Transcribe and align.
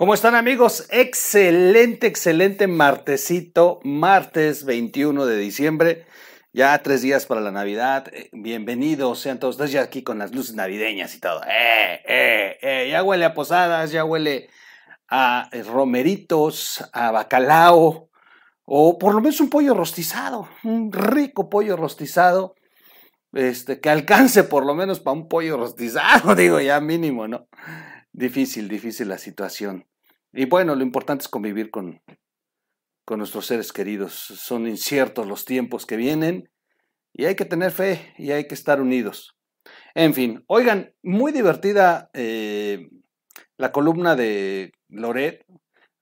¿Cómo 0.00 0.14
están 0.14 0.34
amigos? 0.34 0.86
Excelente, 0.88 2.06
excelente 2.06 2.66
martesito, 2.66 3.80
martes 3.84 4.64
21 4.64 5.26
de 5.26 5.36
diciembre, 5.36 6.06
ya 6.54 6.82
tres 6.82 7.02
días 7.02 7.26
para 7.26 7.42
la 7.42 7.50
Navidad. 7.50 8.08
Eh, 8.14 8.30
Bienvenidos 8.32 9.20
sean 9.20 9.38
todos 9.38 9.56
ustedes 9.56 9.72
ya 9.72 9.82
aquí 9.82 10.02
con 10.02 10.18
las 10.18 10.34
luces 10.34 10.54
navideñas 10.54 11.14
y 11.14 11.20
todo. 11.20 11.42
Eh, 11.42 12.00
eh, 12.62 12.88
ya 12.90 13.02
huele 13.02 13.26
a 13.26 13.34
posadas, 13.34 13.92
ya 13.92 14.06
huele 14.06 14.48
a 15.06 15.50
romeritos, 15.66 16.82
a 16.94 17.10
bacalao, 17.10 18.08
o 18.64 18.98
por 18.98 19.14
lo 19.14 19.20
menos 19.20 19.38
un 19.42 19.50
pollo 19.50 19.74
rostizado, 19.74 20.48
un 20.64 20.90
rico 20.90 21.50
pollo 21.50 21.76
rostizado, 21.76 22.54
este, 23.34 23.80
que 23.80 23.90
alcance 23.90 24.44
por 24.44 24.64
lo 24.64 24.74
menos 24.74 24.98
para 24.98 25.18
un 25.18 25.28
pollo 25.28 25.58
rostizado, 25.58 26.34
digo 26.36 26.58
ya 26.58 26.80
mínimo, 26.80 27.28
¿no? 27.28 27.48
Difícil, 28.12 28.66
difícil 28.66 29.06
la 29.06 29.18
situación. 29.18 29.89
Y 30.32 30.44
bueno, 30.46 30.74
lo 30.74 30.82
importante 30.82 31.22
es 31.22 31.28
convivir 31.28 31.70
con, 31.70 32.00
con 33.04 33.18
nuestros 33.18 33.46
seres 33.46 33.72
queridos. 33.72 34.14
Son 34.14 34.66
inciertos 34.66 35.26
los 35.26 35.44
tiempos 35.44 35.86
que 35.86 35.96
vienen 35.96 36.48
y 37.12 37.24
hay 37.24 37.34
que 37.34 37.44
tener 37.44 37.72
fe 37.72 38.14
y 38.16 38.30
hay 38.30 38.46
que 38.46 38.54
estar 38.54 38.80
unidos. 38.80 39.36
En 39.94 40.14
fin, 40.14 40.44
oigan, 40.46 40.94
muy 41.02 41.32
divertida 41.32 42.10
eh, 42.14 42.88
la 43.56 43.72
columna 43.72 44.16
de 44.16 44.72
Loret. 44.88 45.44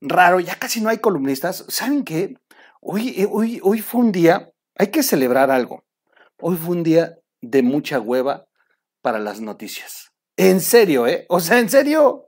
Raro, 0.01 0.41
ya 0.41 0.57
casi 0.57 0.81
no 0.81 0.91
hay 0.91 0.99
columnistas. 0.99 1.65
¿Saben 1.69 2.05
qué? 2.05 2.35
Hoy, 2.81 3.15
eh, 3.17 3.27
hoy, 3.29 3.61
hoy 3.63 3.81
fue 3.81 4.01
un 4.03 4.13
día, 4.13 4.51
hay 4.77 4.89
que 4.89 5.03
celebrar 5.03 5.51
algo. 5.51 5.85
Hoy 6.41 6.57
fue 6.57 6.77
un 6.77 6.85
día 6.85 7.19
de 7.41 7.63
mucha 7.63 7.99
hueva 7.99 8.47
para 9.03 9.19
las 9.19 9.41
noticias. 9.41 10.13
En 10.37 10.61
serio, 10.61 11.07
¿eh? 11.09 11.27
O 11.29 11.41
sea, 11.41 11.59
en 11.59 11.69
serio, 11.69 12.27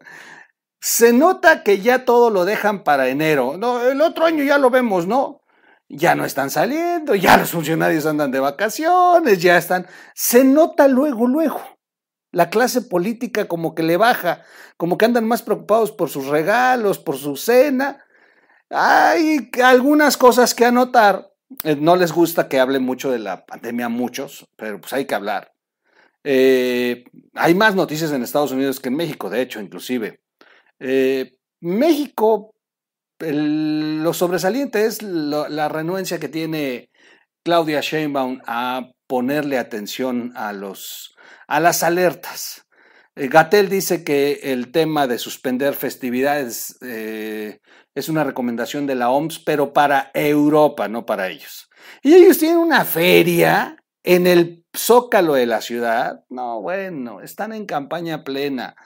se 0.81 1.12
nota 1.12 1.62
que 1.62 1.81
ya 1.81 2.05
todo 2.05 2.31
lo 2.31 2.45
dejan 2.45 2.83
para 2.84 3.09
enero. 3.09 3.56
No, 3.59 3.83
el 3.83 4.00
otro 4.00 4.25
año 4.25 4.45
ya 4.45 4.59
lo 4.59 4.70
vemos, 4.70 5.06
¿no? 5.06 5.42
Ya 5.89 6.14
no 6.14 6.25
están 6.25 6.50
saliendo, 6.50 7.14
ya 7.14 7.36
los 7.36 7.50
funcionarios 7.50 8.06
andan 8.06 8.31
de 8.31 8.41
vacaciones, 8.41 9.42
ya 9.42 9.58
están. 9.58 9.86
Se 10.14 10.45
nota 10.45 10.89
luego, 10.89 11.27
luego. 11.27 11.61
La 12.33 12.48
clase 12.48 12.83
política 12.83 13.48
como 13.48 13.75
que 13.75 13.83
le 13.83 13.97
baja, 13.97 14.42
como 14.77 14.97
que 14.97 15.05
andan 15.05 15.27
más 15.27 15.42
preocupados 15.42 15.91
por 15.91 16.08
sus 16.08 16.27
regalos, 16.28 16.98
por 16.98 17.17
su 17.17 17.36
cena. 17.36 18.05
Hay 18.70 19.51
algunas 19.62 20.17
cosas 20.17 20.55
que 20.55 20.64
anotar. 20.64 21.33
Eh, 21.64 21.77
No 21.77 21.97
les 21.97 22.12
gusta 22.12 22.48
que 22.48 22.61
hable 22.61 22.78
mucho 22.78 23.11
de 23.11 23.19
la 23.19 23.45
pandemia 23.45 23.86
a 23.86 23.89
muchos, 23.89 24.47
pero 24.56 24.81
pues 24.81 24.92
hay 24.92 25.06
que 25.06 25.14
hablar. 25.17 25.53
Eh, 26.23 27.05
hay 27.34 27.55
más 27.55 27.75
noticias 27.75 28.12
en 28.12 28.23
Estados 28.23 28.53
Unidos 28.53 28.78
que 28.78 28.89
en 28.89 28.97
México, 28.97 29.28
de 29.28 29.42
hecho, 29.42 29.61
inclusive. 29.61 30.20
Eh, 30.81 31.36
México, 31.61 32.55
lo 33.20 34.14
sobresaliente 34.14 34.86
es 34.86 35.03
la 35.03 35.69
renuencia 35.69 36.19
que 36.19 36.28
tiene 36.28 36.91
Claudia 37.45 37.81
Sheinbaum 37.81 38.41
a 38.47 38.91
ponerle 39.06 39.58
atención 39.58 40.33
a, 40.36 40.53
los, 40.53 41.14
a 41.47 41.61
las 41.61 41.83
alertas. 41.83 42.67
Eh, 43.17 43.28
Gatel 43.28 43.69
dice 43.69 44.05
que 44.05 44.41
el 44.45 44.70
tema 44.70 45.06
de 45.06 45.19
suspender 45.19 45.75
festividades 45.75 46.78
eh, 46.81 47.61
es 47.95 48.08
una 48.08 48.25
recomendación 48.25 48.86
de 48.86 48.95
la 48.95 49.11
OMS, 49.11 49.41
pero 49.41 49.73
para 49.73 50.11
Europa, 50.14 50.89
no 50.89 51.07
para 51.07 51.29
ellos. 51.29 51.69
Y 52.02 52.14
ellos 52.14 52.39
tienen 52.39 52.58
una 52.58 52.85
feria 52.85 53.77
en 54.05 54.27
el 54.27 54.64
zócalo 54.77 55.35
de 55.35 55.46
la 55.46 55.61
ciudad. 55.61 56.24
No, 56.29 56.61
bueno, 56.61 57.20
están 57.20 57.52
en 57.52 57.67
campaña 57.67 58.23
plena. 58.23 58.77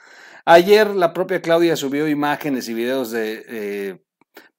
Ayer 0.45 0.89
la 0.95 1.11
propia 1.13 1.41
Claudia 1.41 1.75
subió 1.75 2.07
imágenes 2.07 2.69
y 2.69 2.73
videos 2.73 3.09
de 3.11 3.43
eh, 3.47 3.99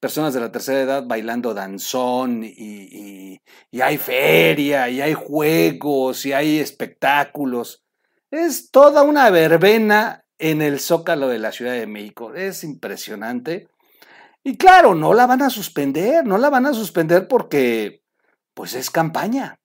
personas 0.01 0.35
de 0.35 0.41
la 0.41 0.51
tercera 0.51 0.81
edad 0.81 1.05
bailando 1.07 1.55
danzón 1.55 2.43
y, 2.43 2.53
y- 2.57 3.41
hay 3.81 3.99
feria 3.99 4.89
y 4.89 5.01
hay 5.01 5.13
juegos 5.15 6.25
y 6.27 6.33
hay 6.33 6.59
espectáculos. 6.59 7.85
Es 8.31 8.71
toda 8.71 9.03
una 9.03 9.31
verbena 9.31 10.25
en 10.39 10.63
el 10.63 10.81
zócalo 10.81 11.29
de 11.29 11.39
la 11.39 11.53
Ciudad 11.53 11.73
de 11.75 11.87
México. 11.87 12.35
Es 12.35 12.65
impresionante. 12.65 13.69
Y 14.43 14.57
claro, 14.57 14.95
no 14.95 15.13
la 15.15 15.27
van 15.27 15.43
a 15.43 15.51
suspender, 15.51 16.25
no 16.25 16.39
la 16.39 16.51
van 16.51 16.67
a 16.67 16.73
suspender 16.75 17.29
porque 17.29 18.03
pues 18.55 18.75
es 18.75 18.91
campaña. 18.91 19.61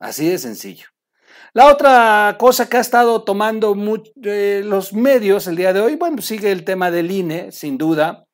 Así 0.00 0.28
de 0.28 0.38
sencillo. 0.38 0.86
La 1.52 1.66
otra 1.66 2.36
cosa 2.38 2.68
que 2.68 2.76
ha 2.76 2.80
estado 2.80 3.24
tomando 3.24 3.76
eh, 4.22 4.62
los 4.64 4.92
medios 4.92 5.48
el 5.48 5.56
día 5.56 5.72
de 5.72 5.80
hoy, 5.80 5.96
bueno, 5.96 6.22
sigue 6.22 6.52
el 6.52 6.64
tema 6.64 6.92
del 6.92 7.10
INE, 7.10 7.50
sin 7.50 7.76
duda. 7.76 8.24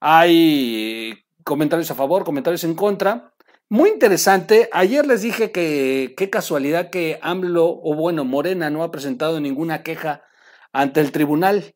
Hay 0.00 1.14
comentarios 1.44 1.90
a 1.90 1.94
favor, 1.94 2.24
comentarios 2.24 2.64
en 2.64 2.74
contra. 2.74 3.32
Muy 3.70 3.88
interesante. 3.88 4.68
Ayer 4.72 5.06
les 5.06 5.22
dije 5.22 5.50
que 5.50 6.14
qué 6.14 6.28
casualidad 6.28 6.90
que 6.90 7.18
AMLO, 7.22 7.80
o 7.82 7.94
bueno, 7.94 8.24
Morena 8.26 8.68
no 8.68 8.82
ha 8.82 8.90
presentado 8.90 9.40
ninguna 9.40 9.82
queja 9.82 10.22
ante 10.70 11.00
el 11.00 11.10
tribunal. 11.10 11.74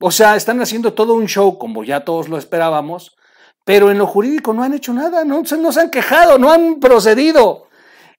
O 0.00 0.10
sea, 0.10 0.34
están 0.34 0.60
haciendo 0.60 0.94
todo 0.94 1.14
un 1.14 1.26
show, 1.26 1.56
como 1.56 1.84
ya 1.84 2.04
todos 2.04 2.28
lo 2.28 2.36
esperábamos, 2.36 3.16
pero 3.64 3.92
en 3.92 3.98
lo 3.98 4.08
jurídico 4.08 4.52
no 4.52 4.64
han 4.64 4.74
hecho 4.74 4.92
nada, 4.92 5.24
no 5.24 5.44
se 5.44 5.80
han 5.80 5.90
quejado, 5.90 6.36
no 6.36 6.50
han 6.50 6.80
procedido. 6.80 7.67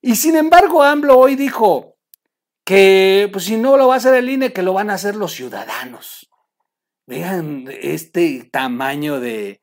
Y 0.02 0.16
sin 0.16 0.36
embargo, 0.36 0.84
AMLO 0.84 1.18
hoy 1.18 1.36
dijo 1.36 1.98
que 2.64 3.30
pues, 3.32 3.46
si 3.46 3.58
no 3.58 3.78
lo 3.78 3.88
va 3.88 3.96
a 3.96 3.98
hacer 3.98 4.14
el 4.16 4.30
INE, 4.30 4.54
que 4.54 4.64
lo 4.64 4.74
van 4.74 4.90
a 4.90 4.94
hacer 4.94 5.16
los 5.16 5.34
ciudadanos. 5.34 6.30
Vean 7.08 7.66
este 7.82 8.48
tamaño 8.52 9.20
de, 9.20 9.62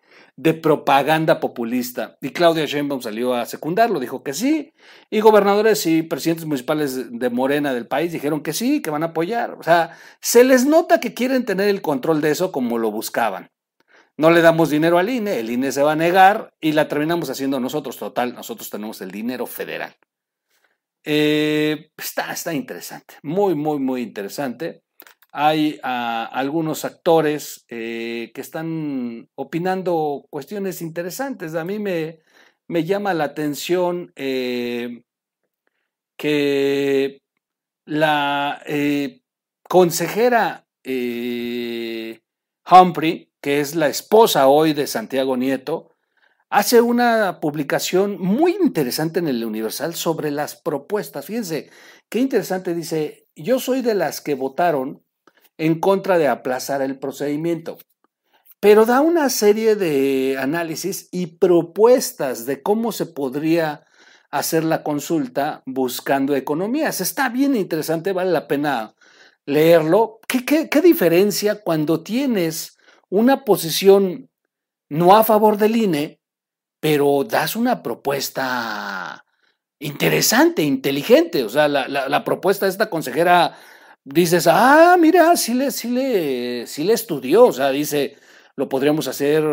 propaganda 0.60 1.38
populista. 1.38 2.19
Y 2.20 2.30
Claudia 2.30 2.66
Sheinbaum 2.66 3.00
salió 3.00 3.34
a 3.34 3.46
secundarlo, 3.46 4.00
dijo 4.00 4.25
que 4.25 4.34
sí. 4.34 4.72
Y 5.08 5.20
gobernadores 5.20 5.86
y 5.86 6.02
presidentes 6.02 6.44
municipales 6.44 7.19
de 7.19 7.30
Morena 7.30 7.72
del 7.72 7.86
país 7.86 8.10
dijeron 8.10 8.42
que 8.42 8.52
sí, 8.52 8.82
que 8.82 8.91
van 8.91 9.04
a 9.04 9.06
apoyar. 9.06 9.52
O 9.52 9.62
sea, 9.62 9.96
se 10.20 10.42
les 10.42 10.66
nota 10.66 10.98
que 10.98 11.14
quieren 11.14 11.44
tener 11.44 11.69
el 11.69 11.82
control 11.82 12.20
de 12.20 12.32
eso 12.32 12.50
como 12.50 12.76
lo 12.76 12.91
buscaban. 12.91 13.52
No 14.16 14.30
le 14.30 14.41
damos 14.42 14.69
dinero 14.69 14.98
al 14.98 15.08
INE, 15.08 15.38
el 15.38 15.50
INE 15.50 15.70
se 15.70 15.82
va 15.82 15.92
a 15.92 15.96
negar 15.96 16.52
y 16.60 16.72
la 16.72 16.88
terminamos 16.88 17.30
haciendo 17.30 17.60
nosotros. 17.60 17.96
Total, 17.96 18.34
nosotros 18.34 18.69
tenemos 18.69 19.00
el 19.00 19.12
dinero 19.12 19.46
federal. 19.46 19.96
Eh, 21.09 21.93
está, 21.97 22.33
está 22.33 22.53
interesante, 22.53 23.15
muy, 23.22 23.55
muy, 23.55 23.78
muy 23.78 24.03
interesante. 24.03 24.83
Hay 25.31 25.78
ah, 25.84 26.28
algunos 26.33 26.84
actores 26.84 27.65
eh, 27.69 28.33
que 28.34 28.41
están 28.41 29.28
opinando 29.37 30.27
cuestiones 30.31 30.83
interesantes. 30.83 31.55
A 31.55 31.65
mí 31.65 31.78
me, 31.78 32.19
me 32.67 32.83
llama 32.84 33.15
la 33.15 33.22
atención 33.25 34.12
eh, 34.17 35.05
que 36.17 37.23
la 37.84 38.61
consejera 39.69 40.67
Humphrey, 42.69 43.31
que 43.41 43.61
es 43.61 43.77
la 43.77 43.87
esposa 43.87 44.49
hoy 44.49 44.73
de 44.73 44.88
Santiago 44.88 45.37
Nieto, 45.37 45.95
hace 46.48 46.80
una 46.80 47.40
publicación 47.40 48.20
muy 48.20 48.56
interesante 48.60 49.18
en 49.18 49.28
el 49.28 49.44
Universal 49.44 49.94
sobre 49.94 50.30
las 50.30 50.56
propuestas. 50.56 51.26
Fíjense, 51.26 51.70
qué 52.08 52.20
interesante 52.20 52.74
dice, 52.74 53.26
yo 53.34 53.58
soy 53.58 53.82
de 53.82 53.94
las 53.94 54.20
que 54.20 54.34
votaron 54.34 55.02
en 55.58 55.81
contra 55.81 56.19
de 56.19 56.28
aplazar 56.28 56.82
el 56.82 56.98
procedimiento, 56.98 57.78
pero 58.60 58.87
da 58.87 59.00
una 59.00 59.28
serie 59.31 59.76
de 59.76 60.37
análisis 60.38 61.08
y 61.10 61.38
propuestas 61.38 62.46
de 62.46 62.62
cómo 62.62 62.92
se 62.92 63.06
podría 63.06 63.87
hacer 64.31 64.64
la 64.64 64.82
consulta 64.82 65.62
buscando 65.66 66.37
economías. 66.37 67.00
Está 67.00 67.28
bien 67.28 67.56
interesante, 67.56 68.12
vale 68.12 68.31
la 68.31 68.49
pena 68.49 68.94
leerlo. 69.44 70.20
¿Qué, 70.28 70.44
qué, 70.44 70.69
qué 70.69 70.81
diferencia 70.81 71.62
cuando 71.62 72.02
tienes 72.02 72.76
una 73.08 73.44
posición 73.44 74.31
no 74.88 75.16
a 75.16 75.25
favor 75.25 75.56
del 75.56 75.76
INE, 75.76 76.20
pero 76.81 77.25
das 77.25 77.56
una 77.56 77.82
propuesta 77.82 79.25
interesante, 79.78 80.62
inteligente. 80.62 81.44
O 81.44 81.49
sea, 81.49 81.69
la, 81.69 82.25
propuesta 82.25 82.67
de 82.67 82.70
esta 82.70 82.90
consejera, 82.90 83.56
dices, 84.05 84.46
ah, 84.46 84.96
mira, 84.99 85.37
sí 85.37 85.55
le, 85.55 85.70
sí, 85.70 85.88
le, 85.88 86.67
sí 86.67 86.84
le 86.84 86.93
estudió. 86.93 87.46
O 87.46 87.52
sea, 87.52 87.70
dice, 87.70 88.17
lo 88.56 88.69
podríamos 88.69 89.08
hacer 89.08 89.44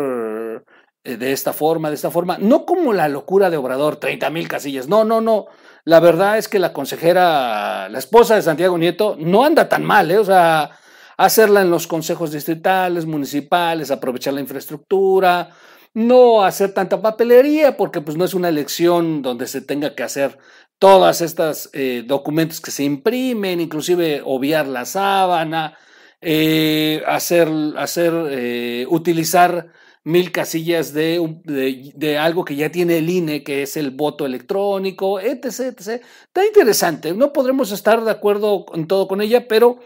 eh, 1.04 1.16
de 1.16 1.32
esta 1.32 1.52
forma, 1.52 1.88
de 1.88 1.96
esta 1.96 2.10
forma. 2.10 2.38
No 2.38 2.64
como 2.64 2.92
la 2.92 3.08
locura 3.08 3.50
de 3.50 3.56
Obrador, 3.56 3.96
30 3.96 4.30
mil 4.30 4.48
casillas. 4.48 4.88
No, 4.88 5.04
no, 5.04 5.20
no. 5.20 5.46
La 5.84 6.00
verdad 6.00 6.38
es 6.38 6.48
que 6.48 6.58
la 6.58 6.72
consejera, 6.72 7.88
la 7.90 7.98
esposa 7.98 8.36
de 8.36 8.42
Santiago 8.42 8.78
Nieto, 8.78 9.16
no 9.18 9.44
anda 9.44 9.68
tan 9.68 9.84
mal, 9.84 10.10
¿eh? 10.10 10.18
O 10.18 10.24
sea, 10.24 10.70
hacerla 11.18 11.60
en 11.60 11.70
los 11.70 11.86
consejos 11.86 12.32
distritales, 12.32 13.04
municipales, 13.04 13.90
aprovechar 13.90 14.32
la 14.32 14.40
infraestructura, 14.40 15.50
no 15.94 16.42
hacer 16.44 16.74
tanta 16.74 17.00
papelería, 17.00 17.76
porque 17.76 18.00
pues 18.00 18.16
no 18.16 18.24
es 18.24 18.34
una 18.34 18.48
elección 18.48 19.22
donde 19.22 19.46
se 19.46 19.60
tenga 19.60 19.94
que 19.94 20.02
hacer 20.02 20.38
todas 20.78 21.20
estas 21.20 21.70
eh, 21.72 22.04
documentos 22.06 22.60
que 22.60 22.70
se 22.70 22.84
imprimen, 22.84 23.60
inclusive 23.60 24.22
obviar 24.24 24.66
la 24.66 24.84
sábana, 24.84 25.78
eh, 26.20 27.02
hacer, 27.06 27.48
hacer 27.76 28.12
eh, 28.30 28.86
utilizar 28.88 29.72
mil 30.04 30.32
casillas 30.32 30.92
de, 30.92 32.18
algo 32.20 32.44
que 32.44 32.56
ya 32.56 32.70
tiene 32.70 32.98
el 32.98 33.08
INE, 33.08 33.42
que 33.42 33.62
es 33.62 33.76
el 33.76 33.90
voto 33.90 34.26
electrónico, 34.26 35.18
etc, 35.20 35.44
etc. 35.44 36.02
Está 36.26 36.46
interesante, 36.46 37.14
no 37.14 37.32
podremos 37.32 37.72
estar 37.72 38.04
de 38.04 38.10
acuerdo 38.10 38.66
en 38.74 38.86
todo 38.86 39.08
con 39.08 39.22
ella, 39.22 39.48
pero 39.48 39.78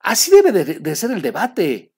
así 0.00 0.30
debe 0.30 0.52
de, 0.52 0.96
ser 0.96 1.10
el 1.10 1.22
debate. 1.22 1.92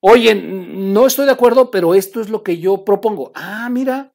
Oye, 0.00 0.34
no 0.34 1.06
estoy 1.06 1.26
de 1.26 1.32
acuerdo, 1.32 1.70
pero 1.70 1.94
esto 1.94 2.20
es 2.20 2.28
lo 2.28 2.42
que 2.42 2.58
yo 2.58 2.84
propongo. 2.84 3.32
Ah, 3.34 3.68
mira. 3.70 4.12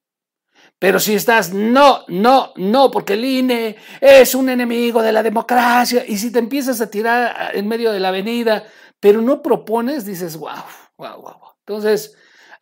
Pero 0.79 0.99
si 0.99 1.13
estás, 1.13 1.53
no, 1.53 2.03
no, 2.07 2.51
no, 2.55 2.91
porque 2.91 3.13
el 3.13 3.23
INE 3.23 3.77
es 4.01 4.35
un 4.35 4.49
enemigo 4.49 5.01
de 5.01 5.13
la 5.13 5.23
democracia, 5.23 6.03
y 6.05 6.17
si 6.17 6.31
te 6.31 6.39
empiezas 6.39 6.81
a 6.81 6.89
tirar 6.89 7.51
en 7.53 7.67
medio 7.67 7.91
de 7.91 7.99
la 7.99 8.09
avenida, 8.09 8.65
pero 8.99 9.21
no 9.21 9.41
propones, 9.41 10.05
dices, 10.05 10.35
wow, 10.35 10.63
wow, 10.97 11.21
wow. 11.21 11.37
Entonces, 11.65 12.15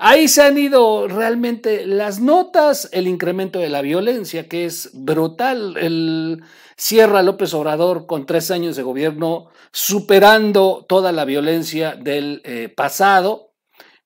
Ahí 0.04 0.28
se 0.28 0.42
han 0.42 0.58
ido 0.58 1.08
realmente 1.08 1.86
las 1.86 2.20
notas, 2.20 2.90
el 2.92 3.08
incremento 3.08 3.60
de 3.60 3.70
la 3.70 3.84
violencia, 3.84 4.50
que 4.50 4.66
es 4.66 4.90
brutal. 4.94 5.78
El 5.78 6.42
Sierra 6.82 7.22
López 7.22 7.54
Obrador 7.54 8.08
con 8.08 8.26
tres 8.26 8.50
años 8.50 8.76
de 8.76 8.82
gobierno, 8.82 9.50
superando 9.72 10.84
toda 10.90 11.12
la 11.12 11.26
violencia 11.26 11.94
del 11.94 12.42
eh, 12.44 12.74
pasado. 12.76 13.54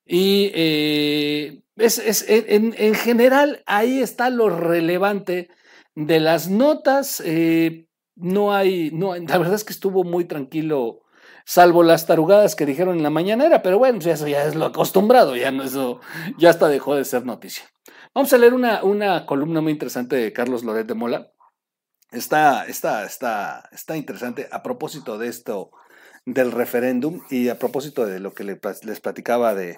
Y 0.06 0.51
eh, 0.54 1.62
es, 1.77 2.25
en, 2.27 2.75
en, 2.77 2.94
general 2.95 3.63
ahí 3.66 4.01
está 4.01 4.30
lo 4.30 4.50
relevante 4.50 5.48
de 5.95 6.19
las 6.19 6.50
notas. 6.50 7.24
Eh, 7.25 7.88
no 8.18 8.54
hay, 8.54 8.92
no, 8.92 9.16
la 9.16 9.38
verdad 9.38 9.54
es 9.54 9.63
que 9.63 9.71
estuvo 9.71 10.04
muy 10.04 10.25
tranquilo 10.25 11.04
salvo 11.45 11.81
las 11.81 12.06
tarugadas 12.07 12.57
que 12.57 12.66
dijeron 12.66 12.98
en 12.98 13.04
la 13.04 13.10
mañanera, 13.10 13.62
pero 13.62 13.80
bueno, 13.80 14.00
eso 14.00 14.28
ya 14.28 14.44
es 14.44 14.56
lo 14.56 14.66
acostumbrado, 14.66 15.38
ya 15.38 15.50
no 15.50 15.63
eso 15.63 16.01
ya 16.38 16.50
hasta 16.50 16.68
dejó 16.68 16.95
de 16.95 17.06
ser 17.06 17.25
noticia. 17.25 17.63
Vamos 18.13 18.33
a 18.33 18.38
leer 18.38 18.54
una, 18.54 18.83
una 18.83 19.25
columna 19.25 19.62
muy 19.62 19.71
interesante 19.71 20.18
de 20.18 20.33
Carlos 20.33 20.66
Loret 20.66 20.88
de 20.88 20.94
Mola. 20.94 21.34
Está, 22.12 22.66
está, 22.66 23.06
está, 23.06 23.69
está 23.72 23.98
interesante 23.98 24.48
a 24.52 24.63
propósito 24.63 25.18
de 25.18 25.28
esto 25.28 25.72
del 26.25 26.52
referéndum 26.52 27.22
y 27.30 27.50
a 27.50 27.60
propósito 27.60 28.06
de 28.06 28.19
lo 28.19 28.34
que 28.34 28.44
les 28.44 29.00
platicaba 29.00 29.54
de, 29.54 29.78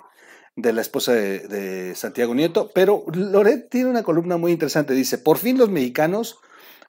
de 0.57 0.73
la 0.73 0.81
esposa 0.81 1.13
de, 1.13 1.93
Santiago 1.95 2.33
Nieto, 2.35 2.71
pero 2.73 3.05
Loret 3.13 3.69
tiene 3.69 3.91
una 3.91 4.03
columna 4.03 4.37
muy 4.37 4.51
interesante. 4.51 4.93
Dice, 4.93 5.17
por 5.19 5.37
fin 5.37 5.57
los 5.57 5.69
mexicanos 5.69 6.39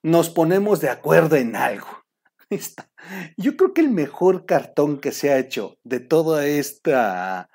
nos 0.03 0.31
ponemos 0.31 0.81
de 0.81 0.89
acuerdo 0.89 1.37
en 1.37 1.55
algo. 1.55 1.87
Yo 3.37 3.57
creo 3.57 3.75
que 3.75 3.83
el 3.83 3.91
mejor 3.91 4.47
cartón 4.47 4.99
que 4.99 5.13
se 5.13 5.31
ha 5.31 5.39
hecho 5.39 5.77
de 5.85 6.01
toda 6.01 6.47
esta 6.47 7.51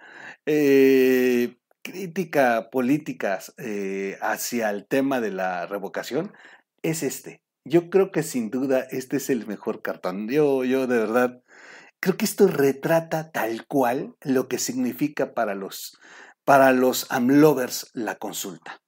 eh, 0.46 1.58
crítica 1.82 2.70
política 2.72 3.40
eh, 3.58 4.18
hacia 4.22 4.70
el 4.70 4.86
tema 4.86 5.20
de 5.20 5.32
la 5.32 5.66
revocación 5.66 6.32
es 6.84 7.02
este. 7.02 7.43
Yo 7.66 7.90
creo 7.90 8.12
que 8.12 8.24
sin 8.24 8.50
duda 8.50 8.88
este 8.92 9.18
es 9.18 9.30
el 9.30 9.48
mejor 9.48 9.82
cartón. 9.82 10.28
Yo, 10.30 10.64
yo 10.64 10.88
de 10.88 10.98
verdad 10.98 11.44
creo 12.00 12.18
que 12.18 12.26
esto 12.26 12.48
retrata 12.48 13.32
tal 13.32 13.66
cual 13.68 14.16
lo 14.22 14.48
que 14.48 14.60
significa 14.60 15.34
para 15.34 15.56
los, 15.56 15.98
para 16.44 16.74
los 16.74 17.10
amlovers 17.10 17.90
la 17.94 18.16
consulta. 18.16 18.82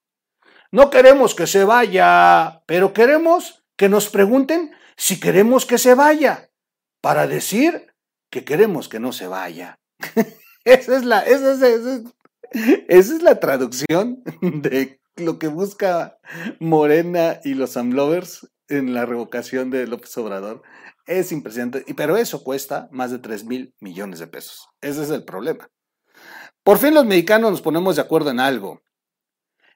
No 0.72 0.90
queremos 0.90 1.36
que 1.36 1.48
se 1.48 1.64
vaya, 1.64 2.62
pero 2.66 2.92
queremos 2.92 3.64
que 3.78 3.88
nos 3.88 4.10
pregunten 4.10 4.72
si 4.98 5.20
queremos 5.20 5.66
que 5.66 5.78
se 5.78 5.94
vaya, 5.94 6.50
para 7.02 7.28
decir 7.28 7.94
que 8.30 8.44
queremos 8.44 8.90
que 8.90 9.00
no 9.00 9.14
se 9.14 9.28
vaya. 9.28 9.80
esa, 10.66 10.98
es 10.98 11.06
la, 11.06 11.20
esa, 11.22 11.68
es, 12.88 13.22
la 13.22 13.40
traducción 13.40 14.24
de 14.42 15.00
lo 15.16 15.40
que 15.40 15.48
busca 15.48 16.18
Morena 16.60 17.40
y 17.44 17.54
los 17.54 17.78
Amlovers 17.78 18.50
en 18.70 18.94
la 18.94 19.06
revocación 19.06 19.70
de 19.70 19.88
López 19.88 20.16
Obrador. 20.18 20.64
Es 21.06 21.32
impresionante, 21.32 21.86
pero 21.96 22.18
eso 22.18 22.44
cuesta 22.44 22.88
más 22.92 23.12
de 23.12 23.20
3 23.20 23.46
mil 23.46 23.76
millones 23.80 24.20
de 24.20 24.28
pesos. 24.28 24.68
Ese 24.82 25.04
es 25.04 25.10
el 25.10 25.24
problema. 25.24 25.70
Por 26.64 26.80
fin 26.80 26.94
los 26.94 27.06
mexicanos 27.06 27.52
nos 27.52 27.62
ponemos 27.62 27.96
de 27.96 28.02
acuerdo 28.02 28.32
en 28.32 28.40
algo. 28.40 28.82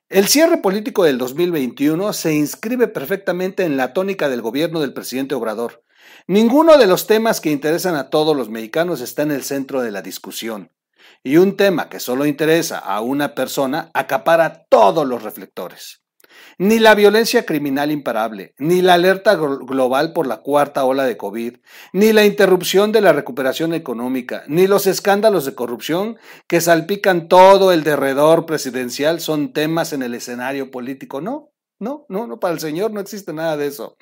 El 0.10 0.28
cierre 0.28 0.58
político 0.58 1.04
del 1.04 1.20
2021 1.20 2.14
se 2.14 2.34
inscribe 2.34 2.88
perfectamente 2.88 3.64
en 3.64 3.78
la 3.78 3.94
tónica 3.94 4.28
del 4.28 4.42
gobierno 4.42 4.82
del 4.82 4.94
presidente 4.94 5.36
Obrador. 5.36 5.84
Ninguno 6.26 6.80
de 6.80 6.88
los 6.88 7.06
temas 7.06 7.42
que 7.42 7.52
interesan 7.52 7.96
a 7.96 8.10
todos 8.10 8.36
los 8.36 8.50
mexicanos 8.50 9.02
está 9.02 9.22
en 9.22 9.32
el 9.32 9.44
centro 9.44 9.82
de 9.82 9.92
la 9.92 10.02
discusión. 10.02 10.72
Y 11.24 11.38
un 11.38 11.56
tema 11.58 11.90
que 11.90 12.00
solo 12.00 12.26
interesa 12.26 12.80
a 12.80 13.02
una 13.02 13.36
persona 13.36 13.92
acapara 13.94 14.66
todos 14.68 15.08
los 15.08 15.22
reflectores. 15.22 16.02
Ni 16.58 16.80
la 16.80 16.96
violencia 16.96 17.46
criminal 17.46 17.92
imparable, 17.92 18.54
ni 18.58 18.82
la 18.82 18.96
alerta 18.96 19.36
global 19.36 20.14
por 20.14 20.28
la 20.28 20.38
cuarta 20.38 20.84
ola 20.86 21.06
de 21.06 21.18
COVID, 21.18 21.58
ni 21.94 22.14
la 22.14 22.26
interrupción 22.26 22.92
de 22.92 23.02
la 23.02 23.14
recuperación 23.14 23.74
económica, 23.74 24.44
ni 24.48 24.68
los 24.68 24.88
escándalos 24.88 25.46
de 25.46 25.56
corrupción 25.56 26.18
que 26.48 26.62
salpican 26.62 27.28
todo 27.28 27.72
el 27.72 27.84
derredor 27.84 28.46
presidencial 28.46 29.22
son 29.22 29.54
temas 29.54 29.94
en 29.94 30.04
el 30.04 30.14
escenario 30.16 30.72
político. 30.72 31.22
No, 31.22 31.52
no, 31.80 32.06
no, 32.10 32.28
no, 32.28 32.40
para 32.40 32.54
el 32.54 32.60
señor 32.60 32.92
no 32.92 33.00
existe 33.00 33.32
nada 33.32 33.56
de 33.56 33.68
eso. 33.68 33.96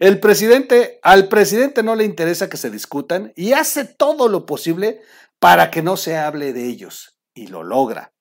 El 0.00 0.20
presidente, 0.20 1.00
al 1.02 1.28
presidente 1.28 1.82
no 1.82 1.96
le 1.96 2.04
interesa 2.04 2.48
que 2.48 2.56
se 2.56 2.70
discutan 2.70 3.32
y 3.34 3.52
hace 3.52 3.84
todo 3.84 4.28
lo 4.28 4.46
posible 4.46 5.00
para 5.40 5.70
que 5.70 5.82
no 5.82 5.96
se 5.96 6.16
hable 6.16 6.52
de 6.52 6.66
ellos. 6.66 7.18
Y 7.34 7.48
lo 7.48 7.64
logra. 7.64 8.12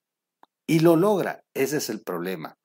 Y 0.68 0.80
lo 0.80 0.96
logra. 0.96 1.44
Ese 1.54 1.78
es 1.78 1.90
el 1.90 2.02
problema. 2.02 2.58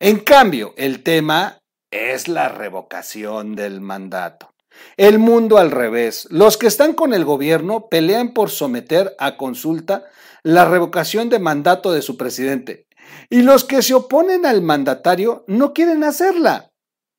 En 0.00 0.20
cambio, 0.20 0.74
el 0.76 1.02
tema 1.02 1.60
es 1.90 2.28
la 2.28 2.48
revocación 2.48 3.56
del 3.56 3.80
mandato. 3.80 4.52
El 4.96 5.18
mundo 5.18 5.58
al 5.58 5.70
revés. 5.70 6.28
Los 6.30 6.56
que 6.56 6.66
están 6.66 6.94
con 6.94 7.14
el 7.14 7.24
gobierno 7.24 7.88
pelean 7.88 8.32
por 8.32 8.50
someter 8.50 9.14
a 9.18 9.36
consulta 9.36 10.04
la 10.42 10.64
revocación 10.64 11.28
de 11.28 11.38
mandato 11.38 11.92
de 11.92 12.02
su 12.02 12.16
presidente. 12.16 12.86
Y 13.30 13.42
los 13.42 13.64
que 13.64 13.82
se 13.82 13.94
oponen 13.94 14.46
al 14.46 14.62
mandatario 14.62 15.44
no 15.46 15.72
quieren 15.72 16.04
hacerla. 16.04 16.70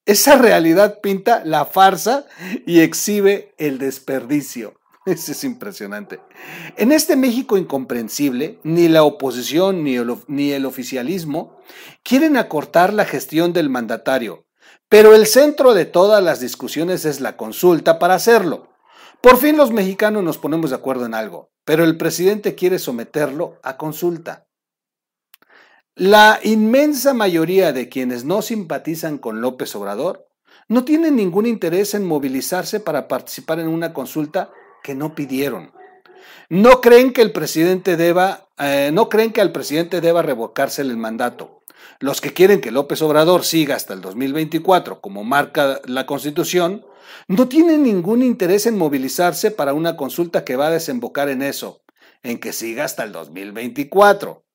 Esa 0.06 0.38
realidad 0.38 1.02
pinta 1.02 1.44
la 1.46 1.66
farsa 1.66 2.26
y 2.66 2.80
exhibe 2.80 3.54
el 3.58 3.78
desperdicio. 3.78 4.79
Es 5.30 5.44
impresionante. 5.44 6.20
En 6.78 6.92
este 6.92 7.16
México 7.16 7.58
incomprensible, 7.58 8.60
ni 8.64 8.88
la 8.88 9.04
oposición 9.04 9.84
ni 9.84 9.96
el, 9.96 10.16
ni 10.28 10.52
el 10.52 10.66
oficialismo 10.66 11.58
quieren 12.04 12.38
acortar 12.38 12.94
la 12.94 13.06
gestión 13.06 13.54
del 13.54 13.70
mandatario, 13.70 14.46
pero 14.88 15.16
el 15.16 15.26
centro 15.26 15.74
de 15.74 15.86
todas 15.86 16.24
las 16.24 16.40
discusiones 16.40 17.06
es 17.06 17.22
la 17.22 17.38
consulta 17.38 18.00
para 18.00 18.16
hacerlo. 18.16 18.70
Por 19.22 19.38
fin 19.38 19.58
los 19.58 19.72
mexicanos 19.72 20.24
nos 20.24 20.38
ponemos 20.38 20.70
de 20.70 20.78
acuerdo 20.78 21.06
en 21.06 21.14
algo, 21.14 21.52
pero 21.66 21.84
el 21.84 21.98
presidente 21.98 22.56
quiere 22.56 22.80
someterlo 22.80 23.58
a 23.64 23.78
consulta. 23.78 24.48
La 25.96 26.40
inmensa 26.44 27.14
mayoría 27.14 27.74
de 27.74 27.90
quienes 27.90 28.24
no 28.24 28.42
simpatizan 28.42 29.18
con 29.18 29.42
López 29.42 29.76
Obrador 29.76 30.30
no 30.70 30.86
tienen 30.86 31.16
ningún 31.18 31.46
interés 31.46 31.94
en 31.96 32.06
movilizarse 32.06 32.80
para 32.80 33.08
participar 33.08 33.60
en 33.60 33.68
una 33.68 33.92
consulta 33.92 34.52
que 34.84 34.96
no 34.96 35.16
pidieron. 35.16 35.72
No 36.50 36.82
creen 36.82 37.14
que 37.14 37.22
el 37.22 37.32
presidente 37.32 37.96
deba, 37.96 38.50
eh, 38.58 38.90
no 38.92 39.08
creen 39.10 39.32
que 39.32 39.42
al 39.42 39.52
presidente 39.52 40.02
deba 40.02 40.22
revocarse 40.22 40.82
el 40.82 40.98
mandato. 40.98 41.60
Los 42.00 42.22
que 42.22 42.34
quieren 42.34 42.62
que 42.62 42.72
López 42.72 43.02
Obrador 43.02 43.44
siga 43.44 43.76
hasta 43.76 43.94
el 43.94 44.02
2024, 44.02 45.02
como 45.02 45.24
marca 45.24 45.80
la 45.86 46.06
Constitución, 46.06 46.86
no 47.28 47.48
tienen 47.48 47.84
ningún 47.84 48.24
interés 48.24 48.66
en 48.66 48.78
movilizarse 48.78 49.52
para 49.52 49.74
una 49.74 49.98
consulta 49.98 50.44
que 50.44 50.56
va 50.56 50.68
a 50.68 50.72
desembocar 50.72 51.30
en 51.30 51.42
eso, 51.42 51.84
en 52.24 52.40
que 52.40 52.54
siga 52.54 52.86
hasta 52.86 53.04
el 53.04 53.12
2024. 53.12 54.46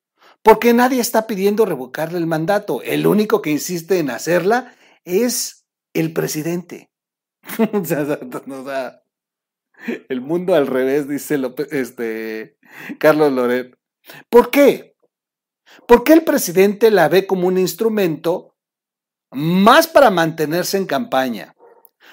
Porque 0.43 0.73
nadie 0.75 1.01
está 1.01 1.27
pidiendo 1.27 1.65
revocarle 1.65 2.19
el 2.19 2.27
mandato. 2.27 2.83
El 2.83 3.07
único 3.07 3.41
que 3.41 3.51
insiste 3.51 3.99
en 3.99 4.11
hacerla 4.11 4.75
es 5.05 5.65
el 5.93 6.13
presidente. 6.13 6.91
el 10.09 10.21
mundo 10.21 10.55
al 10.55 10.67
revés, 10.67 11.09
dice 11.09 11.41
este, 11.71 12.59
Carlos 12.99 13.33
Loret. 13.33 13.77
¿Por 14.29 14.51
qué? 14.51 14.97
Porque 15.87 16.13
el 16.13 16.25
presidente 16.25 16.91
la 16.91 17.09
ve 17.09 17.27
como 17.27 17.49
un 17.49 17.59
instrumento 17.59 18.57
más 19.31 19.87
para 19.87 20.11
mantenerse 20.11 20.77
en 20.77 20.87
campaña. 20.87 21.55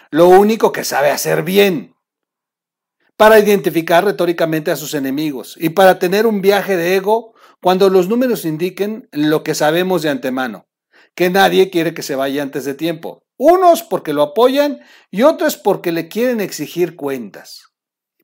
Lo 0.09 0.27
único 0.27 0.71
que 0.71 0.83
sabe 0.83 1.11
hacer 1.11 1.43
bien. 1.43 1.95
Para 3.17 3.39
identificar 3.39 4.03
retóricamente 4.03 4.71
a 4.71 4.75
sus 4.75 4.95
enemigos 4.95 5.55
y 5.59 5.69
para 5.69 5.99
tener 5.99 6.25
un 6.25 6.41
viaje 6.41 6.75
de 6.75 6.95
ego 6.95 7.35
cuando 7.61 7.89
los 7.89 8.07
números 8.07 8.45
indiquen 8.45 9.07
lo 9.11 9.43
que 9.43 9.53
sabemos 9.53 10.01
de 10.01 10.09
antemano, 10.09 10.67
que 11.13 11.29
nadie 11.29 11.69
quiere 11.69 11.93
que 11.93 12.01
se 12.01 12.15
vaya 12.15 12.41
antes 12.41 12.65
de 12.65 12.73
tiempo. 12.73 13.23
Unos 13.43 13.81
porque 13.81 14.13
lo 14.13 14.21
apoyan 14.21 14.81
y 15.09 15.23
otros 15.23 15.57
porque 15.57 15.91
le 15.91 16.07
quieren 16.07 16.41
exigir 16.41 16.95
cuentas. 16.95 17.73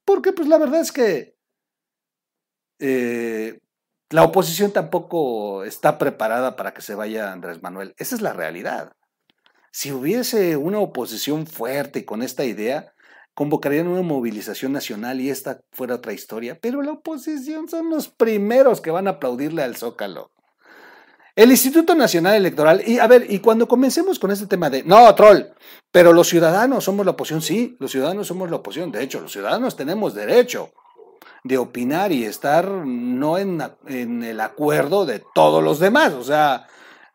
Porque 0.05 0.31
pues 0.31 0.47
la 0.47 0.59
verdad 0.59 0.79
es 0.79 0.91
que 0.91 1.35
eh, 2.77 3.59
la 4.11 4.23
oposición 4.23 4.71
tampoco 4.71 5.63
está 5.63 5.97
preparada 5.97 6.55
para 6.55 6.71
que 6.75 6.83
se 6.83 6.93
vaya 6.93 7.31
Andrés 7.31 7.63
Manuel. 7.63 7.95
Esa 7.97 8.13
es 8.13 8.21
la 8.21 8.33
realidad. 8.33 8.91
Si 9.71 9.91
hubiese 9.91 10.55
una 10.55 10.77
oposición 10.77 11.47
fuerte 11.47 12.05
con 12.05 12.21
esta 12.21 12.45
idea, 12.45 12.93
convocarían 13.33 13.87
una 13.87 14.03
movilización 14.03 14.71
nacional 14.71 15.19
y 15.19 15.31
esta 15.31 15.61
fuera 15.71 15.95
otra 15.95 16.13
historia. 16.13 16.59
Pero 16.61 16.83
la 16.83 16.91
oposición 16.91 17.67
son 17.67 17.89
los 17.89 18.07
primeros 18.07 18.81
que 18.81 18.91
van 18.91 19.07
a 19.07 19.13
aplaudirle 19.13 19.63
al 19.63 19.77
Zócalo. 19.77 20.31
El 21.37 21.51
Instituto 21.51 21.93
Nacional 21.93 22.33
Electoral, 22.33 22.81
y 22.83 22.97
a 22.97 23.05
ver, 23.05 23.27
y 23.29 23.37
cuando 23.37 23.67
comencemos 23.67 24.17
con 24.17 24.31
este 24.31 24.47
tema 24.47 24.71
de, 24.71 24.81
no, 24.81 25.13
troll, 25.13 25.43
pero 25.91 26.11
los 26.11 26.27
ciudadanos 26.27 26.83
somos 26.83 27.05
la 27.05 27.11
oposición, 27.11 27.43
sí, 27.43 27.77
los 27.79 27.91
ciudadanos 27.91 28.25
somos 28.25 28.49
la 28.49 28.55
oposición, 28.55 28.91
de 28.91 29.03
hecho, 29.03 29.21
los 29.21 29.33
ciudadanos 29.33 29.75
tenemos 29.75 30.15
derecho 30.15 30.71
de 31.43 31.59
opinar 31.59 32.11
y 32.11 32.25
estar 32.25 32.67
no 32.67 33.37
en, 33.37 33.61
en 33.85 34.23
el 34.23 34.41
acuerdo 34.41 35.05
de 35.05 35.23
todos 35.35 35.63
los 35.63 35.77
demás, 35.77 36.13
o 36.13 36.23
sea, 36.23 36.65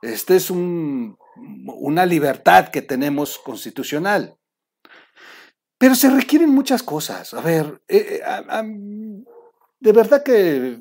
este 0.03 0.37
es 0.37 0.51
un, 0.51 1.19
una 1.67 2.07
libertad 2.07 2.69
que 2.69 2.83
tenemos 2.83 3.39
constitucional. 3.39 4.37
Pero 5.79 5.97
se 5.97 6.09
requieren 6.11 6.51
muchas 6.51 6.85
cosas. 6.85 7.35
A 7.35 7.41
ver, 7.41 7.83
eh, 7.89 8.23
eh, 8.25 8.75
de 9.81 9.93
verdad 9.93 10.23
que 10.23 10.79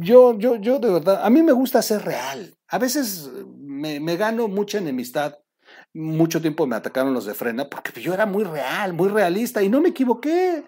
yo, 0.00 0.38
yo, 0.38 0.56
yo 0.56 0.78
de 0.78 0.90
verdad, 0.90 1.20
a 1.24 1.30
mí 1.30 1.42
me 1.42 1.52
gusta 1.52 1.82
ser 1.82 2.02
real. 2.04 2.56
A 2.68 2.78
veces 2.78 3.30
me, 3.56 4.16
gano 4.16 4.48
mucha 4.48 4.78
enemistad. 4.78 5.38
Mucho 5.92 6.40
tiempo 6.40 6.66
me 6.66 6.76
atacaron 6.76 7.14
los 7.14 7.26
de 7.26 7.34
frena 7.34 7.68
porque 7.68 8.00
yo 8.00 8.14
era 8.14 8.26
muy 8.26 8.44
real, 8.44 8.92
muy 8.92 9.08
realista 9.08 9.62
y 9.62 9.68
no 9.68 9.80
me 9.80 9.90
equivoqué. 9.90 10.64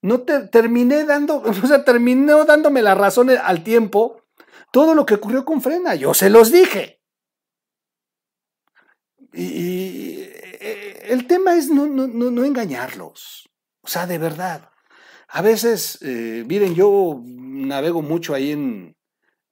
No 0.00 0.20
te, 0.20 0.48
terminé 0.48 1.04
dando, 1.04 1.42
o 1.42 1.66
sea, 1.66 1.84
terminó 1.84 2.44
dándome 2.44 2.82
la 2.82 2.94
razón 2.94 3.30
al 3.30 3.62
tiempo 3.62 4.22
todo 4.72 4.94
lo 4.94 5.06
que 5.06 5.14
ocurrió 5.14 5.44
con 5.44 5.60
frena. 5.60 5.94
Yo 5.94 6.14
se 6.14 6.30
los 6.30 6.50
dije. 6.50 7.00
Y, 9.32 10.20
eh, 10.20 11.06
el 11.08 11.26
tema 11.26 11.56
es 11.56 11.70
no, 11.70 11.86
no, 11.86 12.06
no, 12.06 12.44
engañarlos. 12.44 13.48
O 13.82 13.88
sea, 13.88 14.06
de 14.06 14.18
verdad. 14.18 14.71
A 15.34 15.40
veces, 15.40 15.98
eh, 16.02 16.44
miren, 16.46 16.74
yo 16.74 17.22
navego 17.24 18.02
mucho 18.02 18.34
ahí 18.34 18.50
en, 18.50 18.94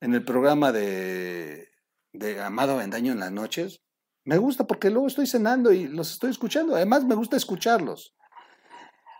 en 0.02 0.14
el 0.14 0.22
programa 0.26 0.72
de, 0.72 1.70
de 2.12 2.42
Amado 2.42 2.76
Vendaño 2.76 3.12
en 3.12 3.20
las 3.20 3.32
noches. 3.32 3.80
Me 4.24 4.36
gusta 4.36 4.66
porque 4.66 4.90
luego 4.90 5.06
estoy 5.06 5.26
cenando 5.26 5.72
y 5.72 5.88
los 5.88 6.12
estoy 6.12 6.32
escuchando. 6.32 6.76
Además, 6.76 7.04
me 7.04 7.14
gusta 7.14 7.38
escucharlos. 7.38 8.14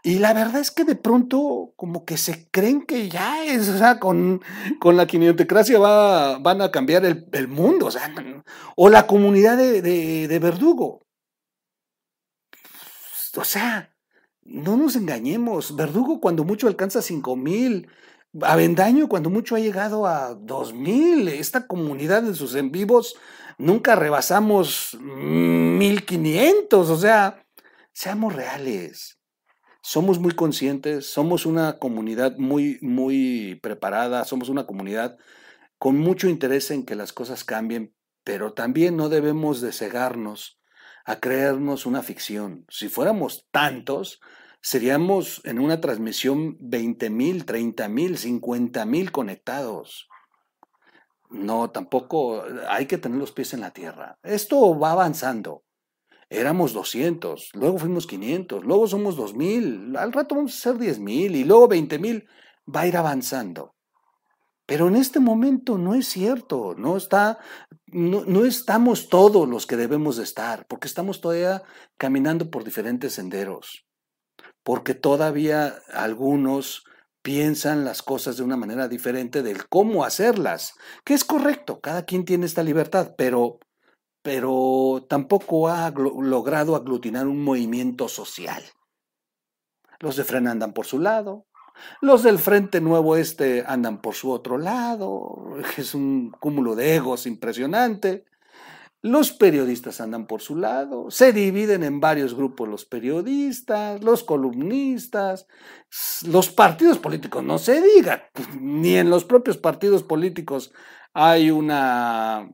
Y 0.02 0.19
la 0.19 0.35
verdad 0.35 0.61
es 0.61 0.71
que 0.71 0.85
de 0.85 0.97
pronto 0.97 1.73
como 1.76 2.05
que 2.05 2.19
se 2.19 2.50
creen 2.50 2.83
que 2.83 3.09
ya 3.09 3.38
o 3.59 3.79
sea, 3.79 3.99
con, 3.99 4.43
con 4.81 4.99
la 4.99 5.07
quinientocracia 5.07 5.79
va, 5.79 6.38
van 6.40 6.61
a 6.61 6.71
cambiar 6.71 7.07
el, 7.07 7.49
mundo, 7.49 7.87
o 7.87 7.90
sea, 7.90 8.14
o 8.76 8.90
la 8.90 9.07
comunidad 9.07 9.57
de, 9.57 9.81
de 9.81 10.38
Verdugo. 10.38 11.07
O 13.35 13.45
sea, 13.45 13.90
no 14.50 14.76
nos 14.76 14.97
engañemos, 14.97 15.76
Verdugo 15.76 16.21
cuando 16.21 16.45
mucho 16.45 16.66
alcanza 16.66 17.02
cinco 17.02 17.37
mil, 17.37 17.88
Avendaño 18.40 19.09
cuando 19.09 19.28
mucho 19.28 19.57
ha 19.57 19.61
llegado 19.61 20.07
a 20.07 20.35
2000. 20.35 21.28
Esta 21.28 21.66
comunidad 21.66 22.25
en 22.26 22.35
sus 22.35 22.54
en 22.54 22.71
vivos 22.71 23.16
nunca 23.59 23.97
rebasamos 23.97 24.97
1500. 25.00 26.90
O 26.90 26.97
sea, 26.97 27.45
seamos 27.92 28.35
reales. 28.35 29.19
Somos 29.83 30.21
muy 30.21 30.33
conscientes, 30.33 31.07
somos 31.07 31.47
una 31.47 31.78
comunidad 31.78 32.37
muy, 32.37 32.78
muy 32.83 33.59
preparada, 33.62 34.25
somos 34.25 34.49
una 34.49 34.66
comunidad 34.66 35.16
con 35.78 35.97
mucho 35.99 36.28
interés 36.28 36.71
en 36.71 36.85
que 36.85 36.95
las 36.95 37.14
cosas 37.14 37.45
cambien, 37.45 37.95
pero 38.23 38.52
también 38.52 38.97
no 38.97 39.09
debemos 39.09 39.62
de 39.62 39.73
cegarnos 39.73 40.61
a 41.07 41.19
creernos 41.19 41.87
una 41.87 42.02
ficción. 42.02 42.66
Si 42.69 42.90
fuéramos 42.90 43.49
tantos, 43.50 44.21
seríamos 44.61 45.40
en 45.45 45.59
una 45.59 45.81
transmisión 45.81 46.57
20 46.61 47.11
mil, 47.11 47.45
30 47.45 47.88
mil, 47.88 48.19
50 48.19 48.85
mil 48.85 49.12
conectados. 49.12 50.09
No, 51.31 51.71
tampoco 51.71 52.43
hay 52.69 52.87
que 52.87 52.99
tener 52.99 53.19
los 53.19 53.33
pies 53.33 53.55
en 53.55 53.61
la 53.61 53.73
tierra. 53.73 54.19
Esto 54.23 54.79
va 54.79 54.93
avanzando. 54.93 55.64
Éramos 56.29 56.73
200, 56.73 57.50
luego 57.55 57.79
fuimos 57.79 58.07
500, 58.07 58.64
luego 58.64 58.87
somos 58.87 59.17
2000, 59.17 59.97
al 59.97 60.12
rato 60.12 60.37
vamos 60.37 60.55
a 60.55 60.61
ser 60.61 60.79
10 60.79 61.00
mil 61.00 61.35
y 61.35 61.45
luego 61.45 61.67
20 61.67 61.99
mil. 61.99 62.29
Va 62.73 62.83
a 62.83 62.87
ir 62.87 62.97
avanzando. 62.97 63.75
Pero 64.64 64.87
en 64.87 64.95
este 64.95 65.19
momento 65.19 65.76
no 65.79 65.97
es 65.97 66.07
cierto, 66.07 66.76
no, 66.79 66.97
está, 66.97 67.38
no, 67.87 68.25
no, 68.25 68.45
estamos 68.45 69.09
todos 69.09 69.49
los 69.49 69.67
que 69.67 69.76
debemos 69.76 70.17
de 70.19 70.23
estar, 70.23 70.67
porque 70.69 70.87
estamos 70.87 71.21
todavía 71.21 71.64
caminando 71.97 72.50
por 72.50 72.62
diferentes 72.62 73.14
senderos 73.14 73.90
porque 74.62 74.95
todavía 74.95 75.79
algunos 75.93 76.85
piensan 77.23 77.85
las 77.85 78.02
cosas 78.02 78.37
de 78.37 78.43
una 78.43 78.57
manera 78.57 78.88
diferente 78.88 79.43
del 79.43 79.69
cómo 79.69 80.05
hacerlas, 80.05 80.75
que 81.05 81.14
es 81.14 81.25
correcto, 81.25 81.81
cada 81.81 82.05
quien 82.05 82.25
tiene 82.25 82.47
esta 82.47 82.62
libertad, 82.62 83.14
pero, 83.17 83.59
pero 84.23 85.07
tampoco 85.09 85.69
ha 85.69 85.90
logrado 85.90 86.76
aglutinar 86.76 87.26
un 87.26 87.43
movimiento 87.43 88.09
social. 88.09 88.62
Los 89.99 90.17
de 90.17 90.25
Frena 90.25 90.50
andan 90.50 90.73
por 90.73 90.87
su 90.87 90.99
lado, 90.99 91.47
los 92.00 92.23
del 92.23 92.38
Frente 92.38 92.81
Nuevo 92.81 93.17
Este 93.17 93.64
andan 93.67 94.00
por 94.00 94.14
su 94.14 94.31
otro 94.31 94.59
lado, 94.59 95.57
es 95.76 95.95
un 95.95 96.31
cúmulo 96.31 96.75
de 96.75 96.97
egos 96.97 97.26
impresionante. 97.26 98.25
Los 99.02 99.33
periodistas 99.33 100.02
andan 100.02 100.26
por 100.26 100.42
su 100.42 100.57
lado, 100.57 101.11
se 101.11 101.33
dividen 101.33 101.85
en 101.85 102.00
varios 102.00 102.35
grupos 102.35 102.69
los 102.69 102.85
periodistas, 102.85 104.02
los 104.04 104.25
columnistas, 104.25 105.47
los 106.26 106.50
partidos 106.50 106.99
políticos, 106.99 107.42
no 107.42 107.59
se 107.59 107.80
diga, 107.80 108.28
ni 108.61 108.97
en 108.97 109.09
los 109.09 109.25
propios 109.25 109.57
partidos 109.57 110.02
políticos 110.02 110.73
hay 111.14 111.50
una 111.50 112.50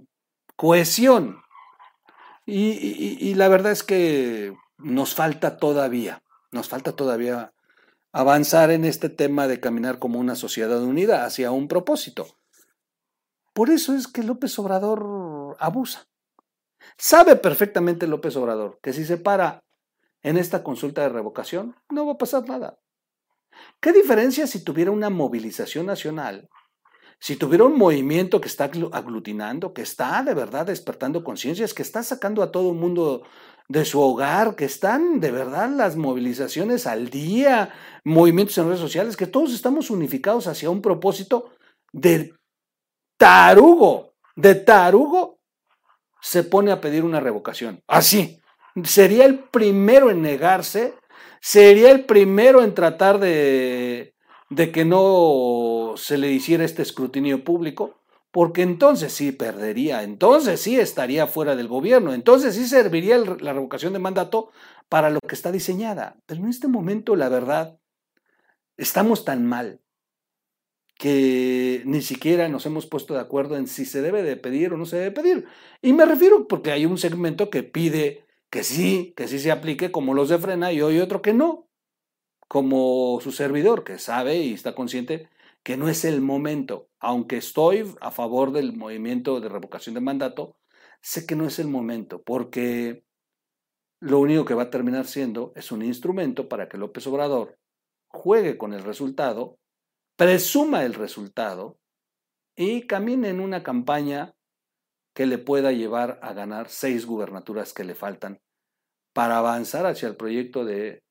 cohesión. 0.55 1.43
Y, 2.49 3.35
la 3.35 3.49
verdad 3.49 3.73
es 3.73 3.83
que 3.83 4.55
nos 4.79 5.17
falta 5.17 5.57
todavía, 5.57 6.23
nos 6.53 6.69
falta 6.69 6.93
todavía 6.93 7.53
avanzar 8.13 8.71
en 8.71 8.85
este 8.85 9.09
tema 9.09 9.49
de 9.49 9.59
caminar 9.59 9.99
como 9.99 10.21
una 10.21 10.37
sociedad 10.37 10.81
unida 10.81 11.25
hacia 11.25 11.51
un 11.51 11.67
propósito. 11.67 12.29
Por 13.53 13.71
eso 13.71 13.97
es 13.97 14.07
que 14.07 14.23
López 14.23 14.57
Obrador 14.61 15.57
abusa. 15.59 16.07
Sabe 16.99 17.37
perfectamente 17.37 18.07
López 18.07 18.37
Obrador 18.37 18.79
que 18.83 18.93
si 18.93 19.05
se 19.05 19.17
para 19.17 19.61
en 20.23 20.37
esta 20.37 20.63
consulta 20.63 21.03
de 21.03 21.09
revocación, 21.11 21.77
no 21.91 22.07
va 22.07 22.13
a 22.13 22.19
pasar 22.19 22.49
nada. 22.49 22.79
¿Qué 23.81 23.93
diferencia 23.93 24.47
si 24.47 24.65
tuviera 24.65 24.91
una 24.91 25.11
movilización 25.11 25.87
nacional? 25.87 26.49
Si 27.19 27.37
tuviera 27.37 27.65
un 27.65 27.79
movimiento 27.79 28.41
que 28.41 28.49
está 28.49 28.71
aglutinando, 28.93 29.73
que 29.73 29.83
está 29.83 30.23
de 30.23 30.35
verdad 30.35 30.67
despertando 30.67 31.25
conciencias, 31.25 31.73
que 31.73 31.83
está 31.83 32.03
sacando 32.03 32.43
a 32.43 32.51
todo 32.51 32.73
el 32.73 32.77
mundo 32.77 33.23
de 33.69 33.85
su 33.85 34.01
hogar, 34.01 34.55
que 34.55 34.67
están 34.67 35.21
de 35.21 35.31
verdad 35.31 35.71
las 35.71 35.97
movilizaciones 35.97 36.87
al 36.87 37.09
día, 37.09 37.73
movimientos 38.05 38.59
en 38.59 38.67
redes 38.67 38.81
sociales, 38.81 39.17
que 39.17 39.27
todos 39.27 39.55
estamos 39.55 39.91
unificados 39.91 40.47
hacia 40.47 40.71
un 40.71 40.83
propósito 40.83 41.51
de 41.93 42.35
tarugo, 43.17 44.15
de 44.37 44.55
tarugo 44.55 45.36
se 46.27 46.43
pone 46.43 46.73
a 46.73 46.81
pedir 46.81 47.05
una 47.05 47.21
revocación. 47.21 47.85
Así. 47.87 48.41
Sería 48.83 49.25
el 49.27 49.39
primero 49.39 50.11
en 50.11 50.23
negarse, 50.23 50.95
sería 51.41 51.93
el 51.93 52.05
primero 52.05 52.65
en 52.65 52.75
tratar 52.75 53.21
de, 53.21 54.17
de 54.51 54.73
que 54.73 54.85
no 54.85 55.95
se 55.97 56.19
le 56.19 56.33
hiciera 56.33 56.65
este 56.65 56.83
escrutinio 56.83 57.45
público, 57.45 58.01
porque 58.33 58.63
entonces 58.63 59.13
sí 59.13 59.31
perdería, 59.31 60.03
entonces 60.03 60.61
sí 60.61 60.79
estaría 60.81 61.29
fuera 61.29 61.55
del 61.55 61.69
gobierno, 61.69 62.13
entonces 62.13 62.57
sí 62.57 62.67
serviría 62.67 63.19
la 63.19 63.53
revocación 63.53 63.93
de 63.93 64.01
mandato 64.01 64.51
para 64.89 65.11
lo 65.11 65.21
que 65.21 65.37
está 65.37 65.53
diseñada. 65.53 66.17
Pero 66.27 66.43
en 66.43 66.49
este 66.49 66.67
momento, 66.67 67.15
la 67.15 67.29
verdad, 67.29 67.79
estamos 68.77 69.25
tan 69.25 69.47
mal, 69.47 69.81
que 70.99 71.83
ni 71.85 72.01
siquiera 72.03 72.49
nos 72.49 72.65
hemos 72.67 72.87
puesto 72.87 73.15
de 73.15 73.21
acuerdo 73.21 73.57
en 73.57 73.67
si 73.67 73.85
se 73.85 74.01
debe 74.03 74.23
de 74.23 74.37
pedir 74.37 74.73
o 74.73 74.79
no 74.79 74.87
se 74.87 74.97
debe 74.97 75.11
pedir. 75.11 75.47
Y 75.83 75.93
me 75.93 76.07
refiero 76.07 76.49
porque 76.49 76.73
hay 76.73 76.87
un 76.87 76.99
segmento 76.99 77.51
que 77.51 77.63
pide 77.63 78.25
que 78.51 78.65
sí, 78.65 79.13
que 79.17 79.29
sí 79.29 79.39
se 79.39 79.51
aplique 79.51 79.93
como 79.93 80.15
los 80.15 80.29
de 80.29 80.39
frena 80.39 80.73
y 80.73 80.81
hoy 80.81 80.99
otro 81.01 81.21
que 81.21 81.35
no, 81.35 81.69
como 82.49 83.19
su 83.21 83.33
servidor 83.33 83.85
que 83.85 83.99
sabe 83.99 84.39
y 84.39 84.55
está 84.55 84.75
consciente 84.75 85.29
que 85.63 85.77
no 85.77 85.89
es 85.89 86.05
el 86.05 86.21
momento. 86.21 86.89
Aunque 86.99 87.37
estoy 87.37 87.95
a 88.01 88.11
favor 88.11 88.53
del 88.53 88.75
movimiento 88.75 89.41
de 89.41 89.49
revocación 89.49 89.95
de 89.95 90.01
mandato, 90.01 90.57
sé 91.03 91.27
que 91.27 91.37
no 91.37 91.47
es 91.47 91.59
el 91.59 91.69
momento 91.69 92.23
porque 92.23 93.05
lo 94.01 94.19
único 94.21 94.45
que 94.45 94.55
va 94.55 94.65
a 94.65 94.71
terminar 94.71 95.07
siendo 95.07 95.53
es 95.57 95.73
un 95.73 95.83
instrumento 95.83 96.49
para 96.49 96.69
que 96.69 96.79
López 96.79 97.07
Obrador 97.07 97.59
juegue 98.09 98.57
con 98.57 98.73
el 98.73 98.83
resultado 98.83 99.59
presuma 100.17 100.85
el 100.85 100.95
resultado 100.95 101.79
y 102.57 102.87
camine 102.87 103.29
en 103.29 103.41
una 103.41 103.63
campaña 103.63 104.35
que 105.15 105.27
le 105.27 105.39
pueda 105.39 105.73
llevar 105.73 106.19
a 106.23 106.33
ganar 106.33 106.69
seis 106.69 107.07
gubernaturas 107.07 107.73
que 107.73 107.85
le 107.85 107.95
faltan 107.95 108.41
para 109.13 109.39
avanzar 109.39 109.87
hacia 109.87 110.09
el 110.09 110.17
proyecto 110.17 110.65
de 110.65 111.03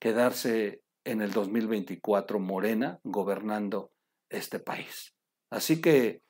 quedarse 0.00 0.82
en 1.04 1.20
el 1.20 1.32
2024 1.32 2.38
Morena 2.38 2.98
gobernando 3.04 3.92
este 4.30 4.58
país. 4.58 5.14
Así 5.50 5.80
que, 5.80 6.22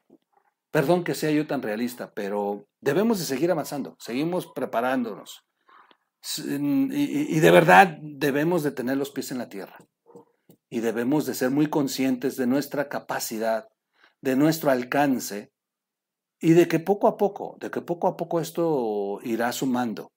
perdón 0.71 1.05
que 1.05 1.15
sea 1.15 1.31
yo 1.31 1.47
tan 1.47 1.63
realista, 1.63 2.13
pero 2.13 2.67
debemos 2.81 3.19
de 3.19 3.25
seguir 3.25 3.51
avanzando, 3.51 3.97
seguimos 4.01 4.49
preparándonos. 4.53 5.45
Y, 6.37 7.41
de 7.41 7.51
verdad 7.51 7.99
debemos 8.01 8.63
de 8.63 8.71
tener 8.71 8.97
los 8.97 9.11
pies 9.11 9.33
en 9.33 9.39
la 9.39 9.49
tierra. 9.49 9.77
Y 10.73 10.81
debemos 10.81 11.27
de 11.27 11.35
ser 11.35 11.51
muy 11.51 11.67
conscientes 11.67 12.39
de 12.39 12.47
nuestra 12.47 12.89
capacidad, 12.89 13.69
de 14.23 14.37
nuestro 14.37 14.71
alcance, 14.71 15.53
y 16.41 16.53
de 16.55 16.67
que 16.67 16.81
poco 16.81 17.09
a 17.09 17.19
poco, 17.19 17.59
de 17.61 17.71
que 17.71 17.83
poco 17.83 18.09
a 18.09 18.17
poco 18.17 18.41
esto 18.41 19.19
irá 19.23 19.53
sumando. 19.53 20.13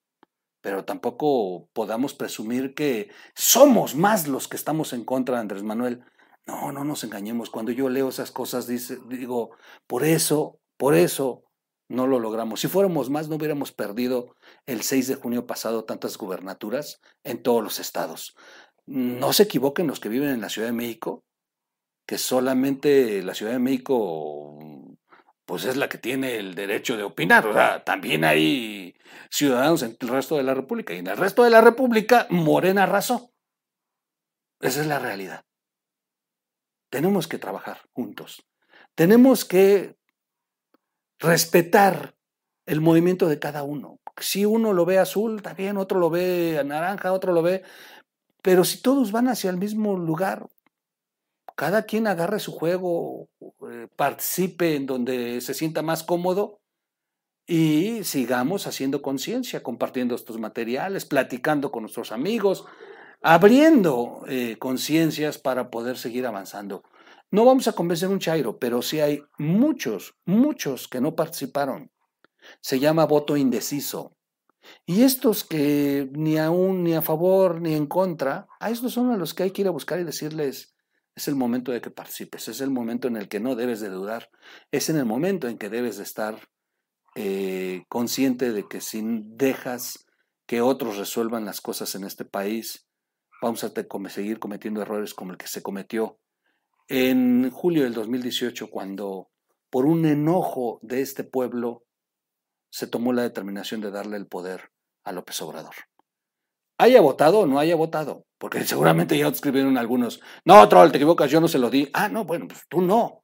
Pero 0.62 0.86
tampoco 0.86 1.68
podamos 1.74 2.14
presumir 2.14 2.74
que 2.74 3.12
somos 3.36 3.96
más 3.96 4.30
los 4.30 4.48
que 4.48 4.56
estamos 4.56 4.94
en 4.94 5.04
contra 5.04 5.36
de 5.36 5.42
Andrés 5.42 5.64
Manuel. 5.64 6.06
No, 6.48 6.72
no 6.72 6.86
nos 6.86 7.04
engañemos. 7.04 7.50
Cuando 7.50 7.74
yo 7.74 7.90
leo 7.90 8.08
esas 8.08 8.32
cosas, 8.32 8.66
dice, 8.66 8.98
digo, 9.10 9.52
por 9.88 10.06
eso, 10.06 10.62
por 10.78 10.96
eso 10.96 11.44
no 11.90 12.08
lo 12.08 12.18
logramos. 12.18 12.62
Si 12.62 12.70
fuéramos 12.70 13.10
más, 13.10 13.28
no 13.28 13.36
hubiéramos 13.36 13.74
perdido 13.74 14.36
el 14.66 14.84
6 14.84 15.10
de 15.10 15.16
junio 15.16 15.46
pasado 15.46 15.84
tantas 15.84 16.18
gubernaturas 16.18 17.02
en 17.26 17.44
todos 17.44 17.62
los 17.62 17.80
estados. 17.80 18.36
No 18.88 19.34
se 19.34 19.44
equivoquen 19.44 19.88
los 19.88 20.00
que 20.00 20.10
viven 20.10 20.30
en 20.30 20.42
la 20.42 20.50
Ciudad 20.50 20.68
de 20.68 20.74
México, 20.74 21.24
que 22.06 22.18
solamente 22.18 23.24
la 23.24 23.34
Ciudad 23.34 23.54
de 23.54 23.60
México 23.60 24.60
pues 25.46 25.66
es 25.66 25.78
la 25.78 25.88
que 25.90 25.98
tiene 25.98 26.38
el 26.38 26.56
derecho 26.56 26.98
de 26.98 27.04
opinar. 27.04 27.46
O 27.48 27.54
sea, 27.54 27.84
también 27.84 28.24
hay 28.24 28.96
ciudadanos 29.30 29.84
en 29.84 29.96
el 30.00 30.08
resto 30.08 30.38
de 30.38 30.44
la 30.44 30.56
República. 30.56 30.94
Y 30.94 31.00
en 31.00 31.08
el 31.08 31.18
resto 31.18 31.44
de 31.44 31.52
la 31.52 31.62
República, 31.62 32.26
Morena 32.30 32.84
arrasó. 32.84 33.32
Esa 34.60 34.82
es 34.82 34.88
la 34.88 35.00
realidad. 35.00 35.46
Tenemos 36.90 37.28
que 37.28 37.38
trabajar 37.38 37.82
juntos. 37.94 38.44
Tenemos 38.96 39.46
que 39.46 39.96
respetar 41.20 42.16
el 42.66 42.82
movimiento 42.82 43.28
de 43.28 43.40
cada 43.40 43.64
uno. 43.64 44.00
Si 44.18 44.46
uno 44.46 44.74
lo 44.74 44.86
ve 44.86 44.98
azul, 44.98 45.44
bien, 45.56 45.78
otro 45.78 46.00
lo 46.00 46.10
ve 46.10 46.62
naranja, 46.66 47.12
otro 47.12 47.34
lo 47.34 47.44
ve, 47.44 47.64
pero 48.46 48.64
si 48.64 48.80
todos 48.80 49.12
van 49.12 49.28
hacia 49.28 49.50
el 49.50 49.58
mismo 49.58 49.98
lugar, 49.98 50.48
cada 51.56 51.82
quien 51.88 52.06
agarre 52.06 52.40
su 52.40 52.52
juego, 52.52 53.28
eh, 53.42 53.88
participe 53.96 54.76
en 54.76 54.86
donde 54.86 55.42
se 55.42 55.56
sienta 55.56 55.82
más 55.82 56.04
cómodo 56.04 56.60
y 57.48 58.04
sigamos 58.04 58.68
haciendo 58.68 59.02
conciencia, 59.02 59.64
compartiendo 59.64 60.14
estos 60.14 60.38
materiales, 60.38 61.06
platicando 61.06 61.72
con 61.72 61.82
nuestros 61.82 62.12
amigos, 62.12 62.66
abriendo 63.24 64.22
eh, 64.28 64.58
conciencias 64.60 65.40
para 65.40 65.72
poder 65.72 65.98
seguir 65.98 66.28
avanzando. 66.28 66.84
No 67.32 67.46
vamos 67.46 67.68
a 67.68 67.74
convencer 67.74 68.10
un 68.10 68.20
chairo, 68.20 68.60
pero 68.60 68.84
sí 68.84 69.00
hay 69.00 69.24
muchos, 69.40 70.14
muchos 70.24 70.88
que 70.88 71.02
no 71.02 71.16
participaron. 71.16 71.90
Se 72.62 72.80
llama 72.80 73.08
voto 73.08 73.38
indeciso. 73.38 74.16
Y 74.86 75.04
estos 75.04 75.44
que 75.44 76.10
ni 76.14 76.38
a 76.38 76.50
ni 76.50 76.94
a 76.94 77.02
favor, 77.02 77.62
ni 77.62 77.74
en 77.74 77.88
contra, 77.88 78.48
a 78.60 78.70
estos 78.70 78.94
son 78.94 79.12
a 79.12 79.18
los 79.18 79.34
que 79.34 79.44
hay 79.44 79.52
que 79.52 79.62
ir 79.62 79.68
a 79.68 79.72
buscar 79.72 80.00
y 80.00 80.04
decirles, 80.04 80.76
es 81.16 81.28
el 81.28 81.36
momento 81.36 81.72
de 81.72 81.82
que 81.82 81.90
participes, 81.90 82.48
es 82.48 82.62
el 82.62 82.70
momento 82.70 83.08
en 83.08 83.16
el 83.16 83.28
que 83.28 83.40
no 83.40 83.56
debes 83.56 83.80
de 83.80 83.90
dudar, 83.90 84.30
es 84.72 84.90
en 84.90 84.98
el 84.98 85.06
momento 85.06 85.48
en 85.48 85.58
que 85.58 85.70
debes 85.70 85.98
de 85.98 86.04
estar 86.04 86.50
eh, 87.16 87.86
consciente 87.88 88.52
de 88.52 88.68
que 88.68 88.82
si 88.82 89.02
dejas 89.04 90.06
que 90.46 90.62
otros 90.62 90.98
resuelvan 90.98 91.46
las 91.46 91.62
cosas 91.62 91.96
en 91.96 92.04
este 92.04 92.26
país, 92.26 92.88
vamos 93.42 93.64
a 93.64 93.72
seguir 94.10 94.40
cometiendo 94.40 94.82
errores 94.82 95.14
como 95.14 95.32
el 95.32 95.38
que 95.38 95.48
se 95.48 95.64
cometió 95.64 96.20
en 96.88 97.50
julio 97.50 97.84
del 97.84 97.94
2018, 97.94 98.70
cuando 98.70 99.32
por 99.70 99.86
un 99.86 100.06
enojo 100.06 100.80
de 100.82 101.02
este 101.02 101.24
pueblo 101.24 101.85
se 102.76 102.88
tomó 102.88 103.14
la 103.14 103.22
determinación 103.22 103.80
de 103.80 103.90
darle 103.90 104.18
el 104.18 104.28
poder 104.28 104.70
a 105.06 105.14
López 105.14 105.42
Obrador. 105.42 105.76
Haya 106.78 107.00
votado 107.00 107.40
o 107.40 107.46
no 107.46 107.58
haya 107.58 107.74
votado, 107.78 108.26
porque 108.38 108.66
seguramente 108.66 109.18
ya 109.18 109.30
escribieron 109.30 109.78
algunos, 109.78 110.20
no, 110.44 110.68
troll, 110.68 110.92
te 110.92 110.98
equivocas, 110.98 111.32
yo 111.32 111.40
no 111.40 111.48
se 111.48 111.58
lo 111.58 111.70
di. 111.70 111.90
Ah, 111.94 112.10
no, 112.10 112.26
bueno, 112.26 112.50
pues 112.50 112.64
tú 112.68 112.82
no. 112.82 113.24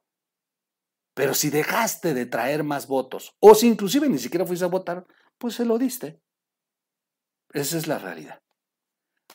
Pero 1.14 1.34
si 1.34 1.50
dejaste 1.50 2.14
de 2.14 2.24
traer 2.24 2.64
más 2.64 2.86
votos, 2.86 3.34
o 3.40 3.54
si 3.54 3.68
inclusive 3.68 4.08
ni 4.08 4.16
siquiera 4.16 4.46
fuiste 4.46 4.64
a 4.64 4.68
votar, 4.68 5.04
pues 5.36 5.56
se 5.56 5.66
lo 5.66 5.76
diste. 5.76 6.18
Esa 7.52 7.76
es 7.76 7.86
la 7.86 7.98
realidad. 7.98 8.40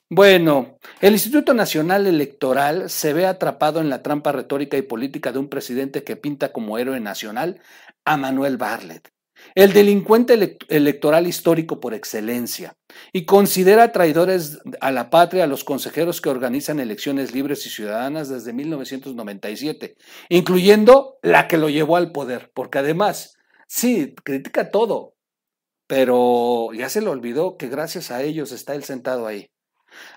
Bueno, 0.10 0.80
el 1.00 1.14
Instituto 1.14 1.54
Nacional 1.54 2.08
Electoral 2.08 2.90
se 2.90 3.14
ve 3.14 3.28
atrapado 3.28 3.82
en 3.82 3.92
la 3.92 4.02
trampa 4.02 4.32
retórica 4.32 4.78
y 4.78 4.82
política 4.82 5.32
de 5.32 5.38
un 5.38 5.48
presidente 5.48 6.04
que 6.04 6.16
pinta 6.16 6.52
como 6.52 6.80
héroe 6.80 7.00
nacional 7.00 7.62
a 8.04 8.18
Manuel 8.18 8.58
Barlet, 8.58 9.12
el 9.56 9.74
delincuente 9.74 10.58
electoral 10.70 11.28
histórico 11.28 11.80
por 11.80 11.94
excelencia, 11.94 12.76
y 13.12 13.26
considera 13.26 13.92
traidores 13.92 14.60
a 14.82 14.92
la 14.92 15.10
patria 15.10 15.44
a 15.44 15.48
los 15.48 15.64
consejeros 15.64 16.22
que 16.22 16.30
organizan 16.30 16.80
elecciones 16.80 17.34
libres 17.34 17.66
y 17.66 17.70
ciudadanas 17.70 18.30
desde 18.30 18.54
1997, 18.54 19.96
incluyendo 20.30 21.18
la 21.22 21.48
que 21.48 21.58
lo 21.58 21.70
llevó 21.70 21.98
al 21.98 22.12
poder, 22.12 22.52
porque 22.54 22.80
además, 22.80 23.38
sí, 23.68 24.14
critica 24.24 24.70
todo, 24.72 25.16
pero 25.88 26.70
ya 26.74 26.90
se 26.90 27.02
le 27.02 27.10
olvidó 27.10 27.58
que 27.58 27.70
gracias 27.70 28.12
a 28.12 28.22
ellos 28.22 28.52
está 28.52 28.76
él 28.76 28.84
sentado 28.84 29.26
ahí. 29.26 29.50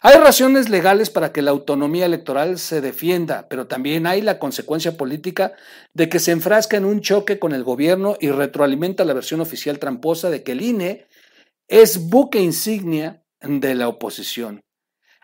Hay 0.02 0.16
razones 0.16 0.68
legales 0.68 1.10
para 1.10 1.32
que 1.32 1.42
la 1.42 1.50
autonomía 1.50 2.06
electoral 2.06 2.58
se 2.58 2.80
defienda, 2.80 3.48
pero 3.48 3.66
también 3.66 4.06
hay 4.06 4.22
la 4.22 4.38
consecuencia 4.38 4.96
política 4.96 5.52
de 5.92 6.08
que 6.08 6.18
se 6.18 6.32
enfrasca 6.32 6.76
en 6.76 6.84
un 6.84 7.00
choque 7.00 7.38
con 7.38 7.52
el 7.52 7.64
gobierno 7.64 8.16
y 8.20 8.30
retroalimenta 8.30 9.04
la 9.04 9.12
versión 9.12 9.40
oficial 9.40 9.78
tramposa 9.78 10.30
de 10.30 10.42
que 10.42 10.52
el 10.52 10.62
INE 10.62 11.06
es 11.68 12.08
buque 12.08 12.40
insignia 12.40 13.22
de 13.42 13.74
la 13.74 13.88
oposición. 13.88 14.62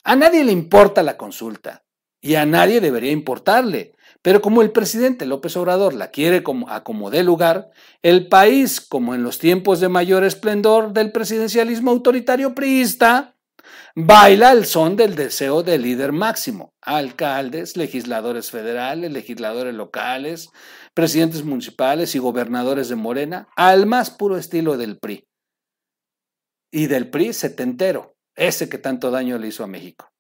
A 0.04 0.14
nadie 0.14 0.44
le 0.44 0.52
importa 0.52 1.02
la 1.02 1.16
consulta 1.16 1.84
y 2.20 2.34
a 2.34 2.46
nadie 2.46 2.80
debería 2.80 3.12
importarle, 3.12 3.94
pero 4.22 4.42
como 4.42 4.60
el 4.60 4.72
presidente 4.72 5.26
López 5.26 5.56
Obrador 5.56 5.94
la 5.94 6.10
quiere 6.10 6.42
como, 6.42 6.66
como 6.82 7.10
dé 7.10 7.22
lugar, 7.22 7.70
el 8.02 8.28
país, 8.28 8.80
como 8.80 9.14
en 9.14 9.22
los 9.22 9.38
tiempos 9.38 9.78
de 9.78 9.88
mayor 9.88 10.24
esplendor 10.24 10.92
del 10.92 11.12
presidencialismo 11.12 11.92
autoritario 11.92 12.52
priista, 12.52 13.35
baila 13.98 14.52
el 14.52 14.66
son 14.66 14.94
del 14.94 15.14
deseo 15.14 15.62
del 15.62 15.80
líder 15.80 16.12
máximo, 16.12 16.74
alcaldes, 16.82 17.78
legisladores 17.78 18.50
federales, 18.50 19.10
legisladores 19.10 19.74
locales, 19.74 20.50
presidentes 20.92 21.44
municipales 21.44 22.14
y 22.14 22.18
gobernadores 22.18 22.90
de 22.90 22.96
Morena, 22.96 23.48
al 23.56 23.86
más 23.86 24.10
puro 24.10 24.36
estilo 24.36 24.76
del 24.76 24.98
PRI. 24.98 25.26
Y 26.70 26.88
del 26.88 27.08
PRI 27.08 27.32
setentero, 27.32 28.16
ese 28.34 28.68
que 28.68 28.76
tanto 28.76 29.10
daño 29.10 29.38
le 29.38 29.48
hizo 29.48 29.64
a 29.64 29.66
México. 29.66 30.10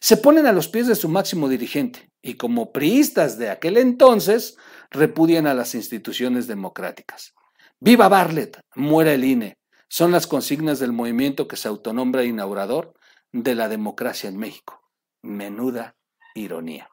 Se 0.00 0.16
ponen 0.16 0.46
a 0.46 0.52
los 0.52 0.68
pies 0.68 0.86
de 0.86 0.94
su 0.94 1.08
máximo 1.08 1.48
dirigente 1.48 2.08
y 2.22 2.34
como 2.34 2.70
priistas 2.70 3.38
de 3.38 3.50
aquel 3.50 3.76
entonces 3.76 4.56
repudian 4.90 5.48
a 5.48 5.54
las 5.54 5.74
instituciones 5.74 6.46
democráticas. 6.46 7.34
Viva 7.80 8.08
Barlet, 8.08 8.60
muera 8.76 9.12
el 9.12 9.24
INE, 9.24 9.58
son 9.88 10.12
las 10.12 10.28
consignas 10.28 10.78
del 10.78 10.92
movimiento 10.92 11.48
que 11.48 11.56
se 11.56 11.66
autonombra 11.66 12.24
inaugurador 12.24 12.94
de 13.32 13.54
la 13.54 13.68
democracia 13.68 14.28
en 14.28 14.36
México. 14.36 14.82
Menuda 15.22 15.96
ironía. 16.34 16.90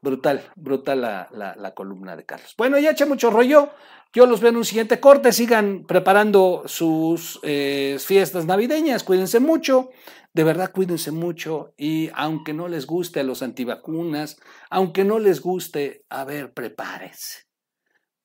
Brutal, 0.00 0.44
brutal 0.54 1.00
la, 1.00 1.72
columna 1.74 2.16
de 2.16 2.24
Carlos. 2.24 2.54
Bueno, 2.56 2.78
ya 2.78 2.90
eché 2.90 3.04
mucho 3.04 3.30
rollo. 3.30 3.70
Yo 4.12 4.26
los 4.26 4.40
veo 4.40 4.50
en 4.50 4.56
un 4.56 4.64
siguiente 4.64 5.00
corte. 5.00 5.32
Sigan 5.32 5.84
preparando 5.86 6.62
sus 6.66 7.40
eh, 7.42 7.96
fiestas 7.98 8.46
navideñas. 8.46 9.02
Cuídense 9.02 9.40
mucho. 9.40 9.90
De 10.32 10.44
verdad, 10.44 10.70
cuídense 10.72 11.10
mucho. 11.10 11.74
Y 11.76 12.10
aunque 12.14 12.54
no 12.54 12.68
les 12.68 12.86
guste 12.86 13.20
a 13.20 13.24
los 13.24 13.42
antivacunas, 13.42 14.38
aunque 14.70 15.04
no 15.04 15.18
les 15.18 15.40
guste, 15.40 16.04
a 16.08 16.24
ver, 16.24 16.52
prepárense. 16.52 17.46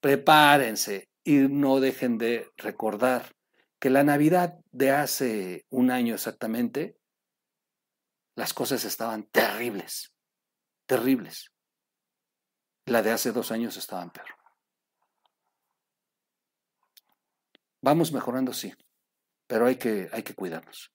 Prepárense 0.00 1.08
y 1.24 1.38
no 1.38 1.80
dejen 1.80 2.18
de 2.18 2.50
recordar 2.56 3.32
que 3.84 3.90
la 3.90 4.02
Navidad 4.02 4.60
de 4.72 4.92
hace 4.92 5.66
un 5.68 5.90
año 5.90 6.14
exactamente, 6.14 6.96
las 8.34 8.54
cosas 8.54 8.82
estaban 8.86 9.24
terribles, 9.24 10.14
terribles. 10.86 11.52
La 12.86 13.02
de 13.02 13.10
hace 13.10 13.30
dos 13.30 13.52
años 13.52 13.76
estaban 13.76 14.10
peor. 14.10 14.28
Vamos 17.82 18.10
mejorando, 18.10 18.54
sí, 18.54 18.72
pero 19.46 19.66
hay 19.66 19.76
que, 19.76 20.08
hay 20.12 20.22
que 20.22 20.34
cuidarnos. 20.34 20.90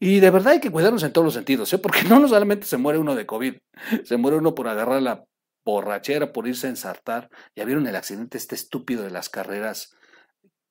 Y 0.00 0.20
de 0.20 0.30
verdad 0.30 0.54
hay 0.54 0.60
que 0.60 0.72
cuidarnos 0.72 1.02
en 1.02 1.12
todos 1.12 1.26
los 1.26 1.34
sentidos, 1.34 1.70
¿eh? 1.74 1.78
porque 1.78 2.02
no 2.08 2.26
solamente 2.26 2.66
se 2.66 2.78
muere 2.78 2.98
uno 2.98 3.14
de 3.14 3.26
COVID, 3.26 3.58
se 4.04 4.16
muere 4.16 4.38
uno 4.38 4.54
por 4.54 4.68
agarrar 4.68 5.02
la 5.02 5.22
borrachera, 5.66 6.32
por 6.32 6.48
irse 6.48 6.66
a 6.66 6.70
ensartar. 6.70 7.28
Ya 7.54 7.66
vieron 7.66 7.86
el 7.86 7.96
accidente 7.96 8.38
este 8.38 8.54
estúpido 8.54 9.02
de 9.02 9.10
las 9.10 9.28
carreras 9.28 9.94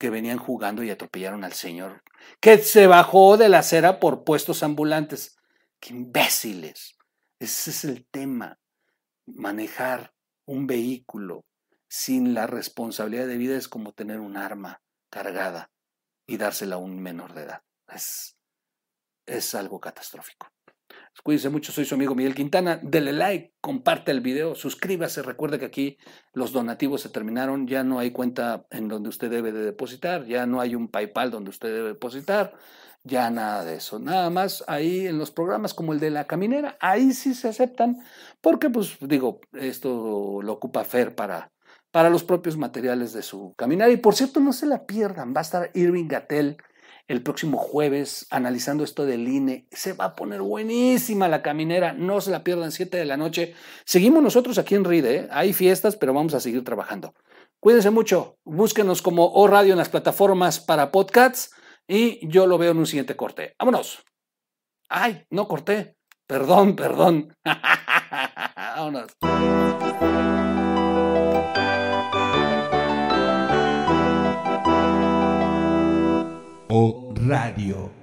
que 0.02 0.10
venían 0.10 0.40
jugando 0.40 0.82
y 0.82 0.90
atropellaron 0.90 1.44
al 1.44 1.54
señor, 1.54 2.02
que 2.40 2.58
se 2.58 2.88
bajó 2.88 3.38
de 3.38 3.50
la 3.50 3.60
acera 3.60 4.00
por 4.00 4.24
puestos 4.24 4.64
ambulantes. 4.64 5.38
¡Qué 5.80 5.94
imbéciles! 5.94 6.98
Ese 7.38 7.70
es 7.70 7.84
el 7.84 8.08
tema. 8.10 8.58
Manejar 9.28 10.12
un 10.48 10.66
vehículo 10.66 11.46
sin 11.88 12.34
la 12.34 12.48
responsabilidad 12.48 13.28
de 13.28 13.38
vida 13.38 13.56
es 13.56 13.68
como 13.68 13.94
tener 13.94 14.20
un 14.22 14.38
arma 14.38 14.82
cargada 15.12 15.70
y 16.26 16.38
dársela 16.38 16.78
a 16.78 16.80
un 16.80 17.00
menor 17.00 17.36
de 17.36 17.44
edad. 17.44 17.62
Es, 17.88 18.36
es 19.28 19.54
algo 19.54 19.80
catastrófico. 19.80 20.48
Cuídense 21.24 21.50
mucho, 21.50 21.72
soy 21.72 21.86
su 21.86 21.96
amigo 21.96 22.16
Miguel 22.16 22.34
Quintana. 22.34 22.80
Dele 22.82 23.14
like, 23.14 23.54
comparte 23.62 24.12
el 24.12 24.22
video, 24.22 24.56
suscríbase. 24.56 25.22
Recuerde 25.22 25.60
que 25.60 25.66
aquí 25.66 25.98
los 26.34 26.52
donativos 26.52 27.02
se 27.02 27.10
terminaron. 27.10 27.68
Ya 27.68 27.84
no 27.84 28.00
hay 28.00 28.12
cuenta 28.12 28.66
en 28.72 28.88
donde 28.88 29.10
usted 29.10 29.30
debe 29.30 29.52
de 29.52 29.64
depositar. 29.64 30.26
Ya 30.26 30.46
no 30.46 30.62
hay 30.62 30.74
un 30.74 30.88
PayPal 30.88 31.30
donde 31.30 31.52
usted 31.52 31.70
debe 31.74 31.90
depositar. 31.90 32.54
Ya 33.04 33.30
nada 33.30 33.66
de 33.66 33.76
eso. 33.76 34.00
Nada 34.00 34.30
más 34.30 34.64
ahí 34.68 35.08
en 35.08 35.18
los 35.18 35.32
programas 35.32 35.74
como 35.74 35.94
el 35.94 36.00
de 36.00 36.12
la 36.12 36.26
caminera, 36.26 36.78
ahí 36.80 37.14
sí 37.14 37.34
se 37.34 37.50
aceptan. 37.50 37.98
Porque, 38.42 38.70
pues 38.70 38.98
digo, 39.02 39.42
esto 39.54 40.42
lo 40.42 40.54
ocupa 40.54 40.84
Fer 40.84 41.16
para, 41.16 41.52
para 41.92 42.10
los 42.10 42.24
propios 42.24 42.58
materiales 42.58 43.14
de 43.14 43.24
su 43.24 43.54
caminar. 43.56 43.92
Y 43.92 43.98
por 43.98 44.16
cierto, 44.16 44.40
no 44.40 44.54
se 44.54 44.66
la 44.66 44.86
pierdan. 44.86 45.34
Va 45.36 45.40
a 45.40 45.44
estar 45.44 45.72
Irving 45.74 46.08
Gatel 46.08 46.58
el 47.08 47.24
próximo 47.24 47.58
jueves 47.58 48.28
analizando 48.30 48.84
esto 48.84 49.06
del 49.06 49.28
INE. 49.28 49.68
Se 49.72 49.94
va 49.94 50.06
a 50.06 50.16
poner 50.16 50.42
buenísima 50.42 51.28
la 51.28 51.42
caminera, 51.42 51.94
no 51.94 52.22
se 52.22 52.32
la 52.32 52.44
pierdan, 52.44 52.72
7 52.72 52.98
de 52.98 53.06
la 53.06 53.18
noche. 53.18 53.54
Seguimos 53.86 54.24
nosotros 54.24 54.58
aquí 54.58 54.76
en 54.76 54.86
RIDE, 54.86 55.16
¿eh? 55.16 55.28
hay 55.32 55.54
fiestas, 55.54 55.96
pero 55.96 56.14
vamos 56.14 56.34
a 56.34 56.40
seguir 56.40 56.64
trabajando. 56.64 57.14
Cuídense 57.60 57.92
mucho, 57.92 58.38
búsquenos 58.44 59.02
como 59.02 59.32
O 59.34 59.48
Radio 59.48 59.74
en 59.74 59.78
las 59.78 59.90
plataformas 59.90 60.60
para 60.60 60.92
podcasts 60.92 61.52
y 61.88 62.28
yo 62.28 62.48
lo 62.48 62.58
veo 62.58 62.72
en 62.72 62.78
un 62.78 62.88
siguiente 62.88 63.16
corte. 63.16 63.56
Vámonos. 63.60 64.04
Ay, 64.90 65.26
no 65.30 65.48
corté. 65.48 65.96
Perdón, 66.26 66.76
perdón. 66.76 67.36
Vámonos. 68.56 69.12
Radio. 77.28 78.01